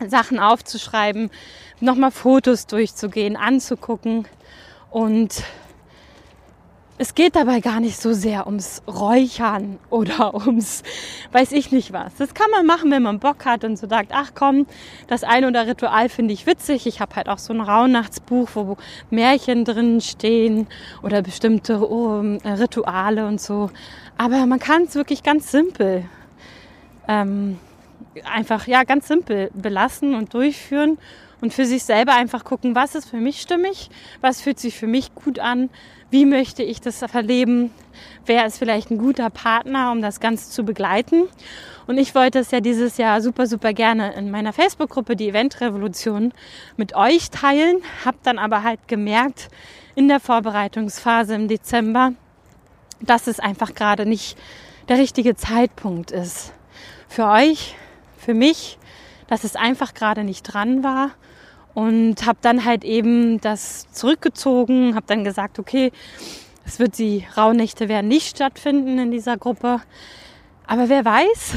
Sachen 0.07 0.39
aufzuschreiben, 0.39 1.31
nochmal 1.81 2.11
Fotos 2.11 2.67
durchzugehen, 2.67 3.37
anzugucken. 3.37 4.27
Und 4.91 5.43
es 6.99 7.15
geht 7.15 7.37
dabei 7.37 7.61
gar 7.61 7.81
nicht 7.81 8.01
so 8.01 8.15
sehr 8.15 8.47
ums 8.47 8.83
Räuchern 8.87 9.79
oder 9.91 10.35
ums 10.47 10.83
weiß 11.33 11.53
ich 11.53 11.71
nicht 11.71 11.93
was. 11.93 12.15
Das 12.17 12.33
kann 12.33 12.51
man 12.51 12.65
machen, 12.65 12.91
wenn 12.91 13.03
man 13.03 13.19
Bock 13.19 13.45
hat 13.45 13.65
und 13.65 13.79
so 13.79 13.87
sagt, 13.87 14.13
ach 14.15 14.33
komm, 14.35 14.67
das 15.07 15.23
eine 15.23 15.49
oder 15.49 15.67
Ritual 15.67 16.09
finde 16.09 16.33
ich 16.33 16.47
witzig. 16.47 16.87
Ich 16.87 17.01
habe 17.01 17.15
halt 17.17 17.29
auch 17.29 17.39
so 17.39 17.53
ein 17.53 17.61
Rauhnachtsbuch, 17.61 18.49
wo 18.55 18.77
Märchen 19.11 19.65
drin 19.65 20.01
stehen 20.01 20.67
oder 21.03 21.21
bestimmte 21.21 21.81
oh, 21.81 22.21
Rituale 22.45 23.27
und 23.27 23.41
so. 23.41 23.71
Aber 24.17 24.47
man 24.47 24.59
kann 24.59 24.85
es 24.85 24.95
wirklich 24.95 25.23
ganz 25.23 25.51
simpel 25.51 26.05
ähm, 27.09 27.59
einfach 28.25 28.67
ja 28.67 28.85
ganz 28.85 29.09
simpel 29.09 29.51
belassen 29.55 30.15
und 30.15 30.33
durchführen 30.35 30.99
und 31.41 31.53
für 31.53 31.67
sich 31.67 31.85
selber 31.85 32.15
einfach 32.15 32.45
gucken, 32.45 32.75
was 32.75 32.95
ist 32.95 33.09
für 33.09 33.19
mich 33.19 33.41
stimmig, 33.41 33.91
was 34.21 34.41
fühlt 34.41 34.59
sich 34.59 34.77
für 34.77 34.87
mich 34.87 35.15
gut 35.15 35.39
an, 35.39 35.71
wie 36.11 36.25
möchte 36.25 36.63
ich 36.63 36.81
das 36.81 36.99
verleben, 36.99 37.71
wer 38.25 38.47
ist 38.47 38.59
vielleicht 38.59 38.91
ein 38.91 38.99
guter 38.99 39.29
Partner, 39.29 39.93
um 39.93 40.01
das 40.01 40.21
Ganze 40.21 40.51
zu 40.51 40.65
begleiten. 40.65 41.25
Und 41.87 41.99
ich 41.99 42.15
wollte 42.15 42.39
es 42.39 42.51
ja 42.53 42.61
dieses 42.61 42.97
Jahr 42.97 43.21
super, 43.21 43.47
super 43.47 43.73
gerne 43.73 44.15
in 44.15 44.31
meiner 44.31 44.53
Facebook-Gruppe, 44.53 45.17
die 45.17 45.29
Eventrevolution, 45.29 46.33
mit 46.77 46.95
euch 46.95 47.31
teilen, 47.31 47.83
habe 48.05 48.19
dann 48.23 48.39
aber 48.39 48.63
halt 48.63 48.89
gemerkt 48.89 49.49
in 49.95 50.09
der 50.09 50.21
Vorbereitungsphase 50.21 51.35
im 51.35 51.49
Dezember, 51.49 52.13
dass 53.01 53.27
es 53.27 53.41
einfach 53.41 53.75
gerade 53.75 54.07
nicht 54.07 54.39
der 54.89 54.99
richtige 54.99 55.37
Zeitpunkt 55.37 56.13
ist 56.13 56.53
für 57.09 57.27
euch, 57.27 57.75
für 58.17 58.35
mich, 58.35 58.79
dass 59.29 59.45
es 59.45 59.57
einfach 59.57 59.95
gerade 59.95 60.25
nicht 60.25 60.43
dran 60.43 60.83
war 60.85 61.11
und 61.75 62.27
habe 62.27 62.39
dann 62.41 62.65
halt 62.65 62.85
eben 62.85 63.41
das 63.41 63.91
zurückgezogen, 63.93 64.95
habe 64.95 65.07
dann 65.07 65.25
gesagt, 65.25 65.59
okay, 65.59 65.93
es 66.65 66.79
wird 66.79 66.99
die 66.99 67.25
Rauhnächte 67.37 67.89
werden 67.89 68.09
nicht 68.09 68.37
stattfinden 68.37 68.99
in 68.99 69.11
dieser 69.11 69.37
Gruppe. 69.37 69.81
Aber 70.67 70.89
wer 70.89 71.05
weiß, 71.05 71.55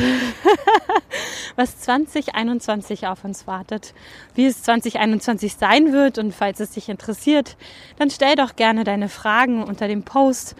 was 1.56 1.80
2021 1.80 3.08
auf 3.08 3.24
uns 3.24 3.48
wartet, 3.48 3.96
wie 4.36 4.46
es 4.46 4.62
2021 4.62 5.56
sein 5.56 5.94
wird. 5.94 6.20
Und 6.20 6.34
falls 6.34 6.60
es 6.60 6.72
dich 6.72 6.90
interessiert, 6.90 7.58
dann 7.98 8.12
stell 8.12 8.36
doch 8.36 8.56
gerne 8.56 8.84
deine 8.84 9.10
Fragen 9.10 9.64
unter 9.64 9.88
dem 9.88 10.04
Post 10.04 10.56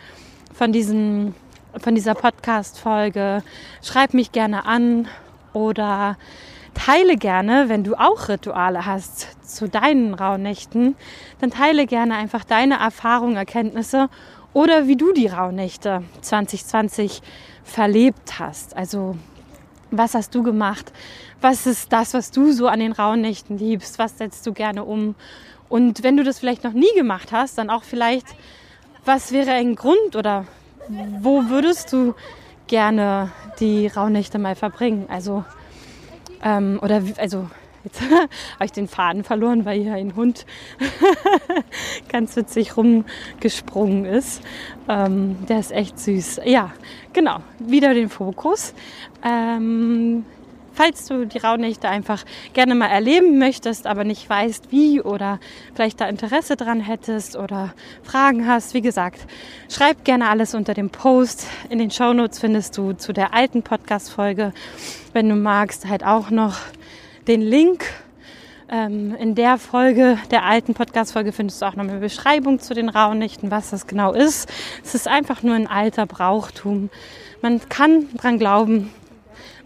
von, 0.52 0.72
diesem, 0.72 1.36
von 1.78 1.96
dieser 1.96 2.16
Podcast-Folge. 2.16 3.44
Schreib 3.84 4.14
mich 4.14 4.32
gerne 4.32 4.66
an 4.66 5.08
oder 5.54 6.18
teile 6.74 7.18
gerne, 7.18 7.70
wenn 7.70 7.84
du 7.84 7.96
auch 7.96 8.30
Rituale 8.30 8.86
hast 8.86 9.28
zu 9.48 9.68
deinen 9.68 10.14
Rauhnächten, 10.14 10.96
dann 11.42 11.52
teile 11.52 11.86
gerne 11.86 12.16
einfach 12.16 12.44
deine 12.44 12.80
Erfahrungen, 12.80 13.36
Erkenntnisse 13.36 14.10
oder 14.54 14.88
wie 14.88 14.96
du 14.96 15.12
die 15.14 15.28
Rauhnächte 15.28 16.04
2020 16.22 17.22
verlebt 17.64 18.40
hast. 18.40 18.76
Also 18.76 19.16
was 19.92 20.14
hast 20.14 20.36
du 20.36 20.44
gemacht? 20.44 20.92
Was 21.42 21.66
ist 21.66 21.92
das, 21.92 22.14
was 22.14 22.32
du 22.32 22.52
so 22.52 22.68
an 22.68 22.80
den 22.80 22.92
Rauhnächten 22.92 23.58
liebst? 23.58 24.00
Was 24.00 24.18
setzt 24.18 24.46
du 24.46 24.54
gerne 24.54 24.84
um? 24.84 25.16
Und 25.68 26.04
wenn 26.04 26.18
du 26.18 26.24
das 26.24 26.40
vielleicht 26.40 26.64
noch 26.64 26.74
nie 26.74 26.94
gemacht 26.96 27.32
hast, 27.32 27.58
dann 27.58 27.70
auch 27.70 27.84
vielleicht, 27.84 28.28
was 29.06 29.32
wäre 29.32 29.52
ein 29.52 29.76
Grund 29.76 30.16
oder 30.16 30.46
wo 31.22 31.50
würdest 31.50 31.94
du 31.94 32.16
gerne 32.68 33.32
die 33.60 33.88
Rauhnächte 33.88 34.40
mal 34.40 34.56
verbringen? 34.56 35.06
Also, 35.10 35.44
ähm, 36.44 36.80
oder 36.82 37.02
also 37.18 37.48
Jetzt 37.84 38.02
habe 38.56 38.66
ich 38.66 38.72
den 38.72 38.88
Faden 38.88 39.24
verloren, 39.24 39.66
weil 39.66 39.82
hier 39.82 39.94
ein 39.94 40.16
Hund 40.16 40.46
ganz 42.12 42.36
witzig 42.36 42.76
rumgesprungen 42.76 44.06
ist. 44.06 44.42
Ähm, 44.88 45.38
der 45.48 45.60
ist 45.60 45.72
echt 45.72 46.00
süß. 46.00 46.42
Ja, 46.46 46.74
genau. 47.14 47.40
Wieder 47.60 47.94
den 47.94 48.10
Fokus. 48.10 48.74
Ähm, 49.24 50.26
falls 50.80 51.08
du 51.08 51.26
die 51.26 51.40
Rauhnächte 51.40 51.90
einfach 51.90 52.24
gerne 52.54 52.74
mal 52.74 52.88
erleben 52.88 53.38
möchtest, 53.38 53.86
aber 53.86 54.06
nicht 54.06 54.30
weißt, 54.30 54.72
wie 54.72 55.02
oder 55.02 55.42
vielleicht 55.76 56.00
da 56.00 56.08
Interesse 56.08 56.56
dran 56.56 56.80
hättest 56.80 57.36
oder 57.36 57.74
Fragen 58.02 58.48
hast, 58.48 58.74
wie 58.74 58.80
gesagt, 58.80 59.20
schreib 59.68 60.06
gerne 60.06 60.30
alles 60.30 60.56
unter 60.56 60.74
dem 60.74 60.90
Post. 60.90 61.48
In 61.70 61.80
den 61.80 61.92
Shownotes 61.92 62.40
findest 62.40 62.78
du 62.78 62.94
zu 62.94 63.12
der 63.12 63.34
alten 63.34 63.62
Podcast-Folge, 63.62 64.54
wenn 65.12 65.28
du 65.28 65.36
magst, 65.36 65.86
halt 65.86 66.06
auch 66.06 66.30
noch 66.30 66.56
den 67.28 67.42
Link 67.42 67.84
ähm, 68.70 69.14
in 69.16 69.36
der 69.36 69.58
Folge, 69.58 70.18
der 70.32 70.46
alten 70.46 70.76
Podcast-Folge, 70.76 71.34
findest 71.34 71.62
du 71.62 71.66
auch 71.66 71.76
noch 71.76 71.84
eine 71.84 72.00
Beschreibung 72.00 72.62
zu 72.62 72.74
den 72.74 72.88
Rauhnächten, 72.88 73.52
was 73.52 73.72
das 73.72 73.86
genau 73.86 74.14
ist. 74.14 74.50
Es 74.82 74.96
ist 74.96 75.10
einfach 75.10 75.44
nur 75.44 75.56
ein 75.56 75.68
alter 75.68 76.06
Brauchtum. 76.06 76.90
Man 77.42 77.68
kann 77.68 78.08
dran 78.16 78.40
glauben, 78.40 78.92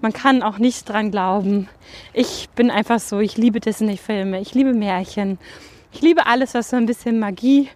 man 0.04 0.14
kann 0.14 0.44
auch 0.44 0.58
nicht 0.58 0.90
dran 0.90 1.12
glauben. 1.12 1.70
Ich 2.12 2.50
bin 2.56 2.70
einfach 2.70 3.00
so, 3.00 3.22
ich 3.22 3.38
liebe 3.38 3.62
Disney-Filme, 3.62 4.42
ich 4.42 4.54
liebe 4.54 4.74
Märchen, 4.74 5.40
ich 5.94 6.02
liebe 6.02 6.26
alles, 6.28 6.54
was 6.54 6.70
so 6.70 6.76
ein 6.76 6.86
bisschen 6.86 7.20
Magie 7.20 7.70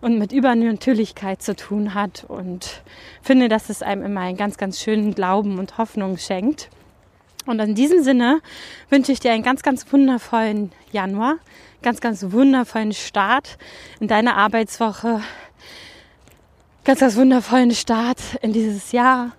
und 0.00 0.18
mit 0.18 0.32
Übernatürlichkeit 0.32 1.40
zu 1.40 1.54
tun 1.54 1.94
hat 1.94 2.24
und 2.26 2.82
finde, 3.22 3.48
dass 3.48 3.68
es 3.70 3.82
einem 3.82 4.04
immer 4.04 4.22
einen 4.22 4.36
ganz, 4.36 4.56
ganz 4.56 4.80
schönen 4.80 5.14
Glauben 5.14 5.58
und 5.58 5.78
Hoffnung 5.78 6.18
schenkt. 6.18 6.68
Und 7.46 7.60
in 7.60 7.76
diesem 7.76 8.02
Sinne 8.02 8.40
wünsche 8.90 9.12
ich 9.12 9.20
dir 9.20 9.32
einen 9.32 9.44
ganz, 9.44 9.62
ganz 9.62 9.90
wundervollen 9.92 10.72
Januar, 10.90 11.36
ganz, 11.82 12.00
ganz 12.00 12.32
wundervollen 12.32 12.92
Start 12.92 13.56
in 14.00 14.08
deine 14.08 14.34
Arbeitswoche, 14.34 15.22
ganz, 16.84 16.98
ganz 16.98 17.14
wundervollen 17.14 17.70
Start 17.70 18.18
in 18.42 18.52
dieses 18.52 18.90
Jahr 18.90 19.32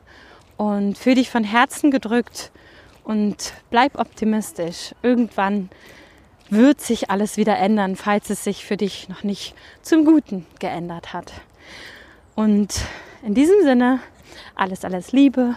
und 0.60 0.98
fühl 0.98 1.16
dich 1.16 1.30
von 1.30 1.46
Herzen 1.46 1.90
gedrückt 1.90 2.52
und 3.06 3.54
bleib 3.70 3.98
optimistisch. 3.98 4.94
Irgendwann 5.02 5.70
wird 6.50 6.82
sich 6.82 7.10
alles 7.10 7.38
wieder 7.38 7.58
ändern, 7.58 7.96
falls 7.96 8.30
es 8.30 8.44
sich 8.44 8.66
für 8.66 8.76
dich 8.76 9.08
noch 9.08 9.24
nicht 9.24 9.56
zum 9.84 10.04
Guten 10.04 10.46
geändert 10.60 11.14
hat. 11.14 11.32
Und 12.36 12.76
in 13.24 13.36
diesem 13.36 13.62
Sinne, 13.64 14.02
alles, 14.54 14.84
alles 14.84 15.14
Liebe, 15.14 15.56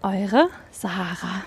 eure 0.00 0.48
Sarah. 0.70 1.44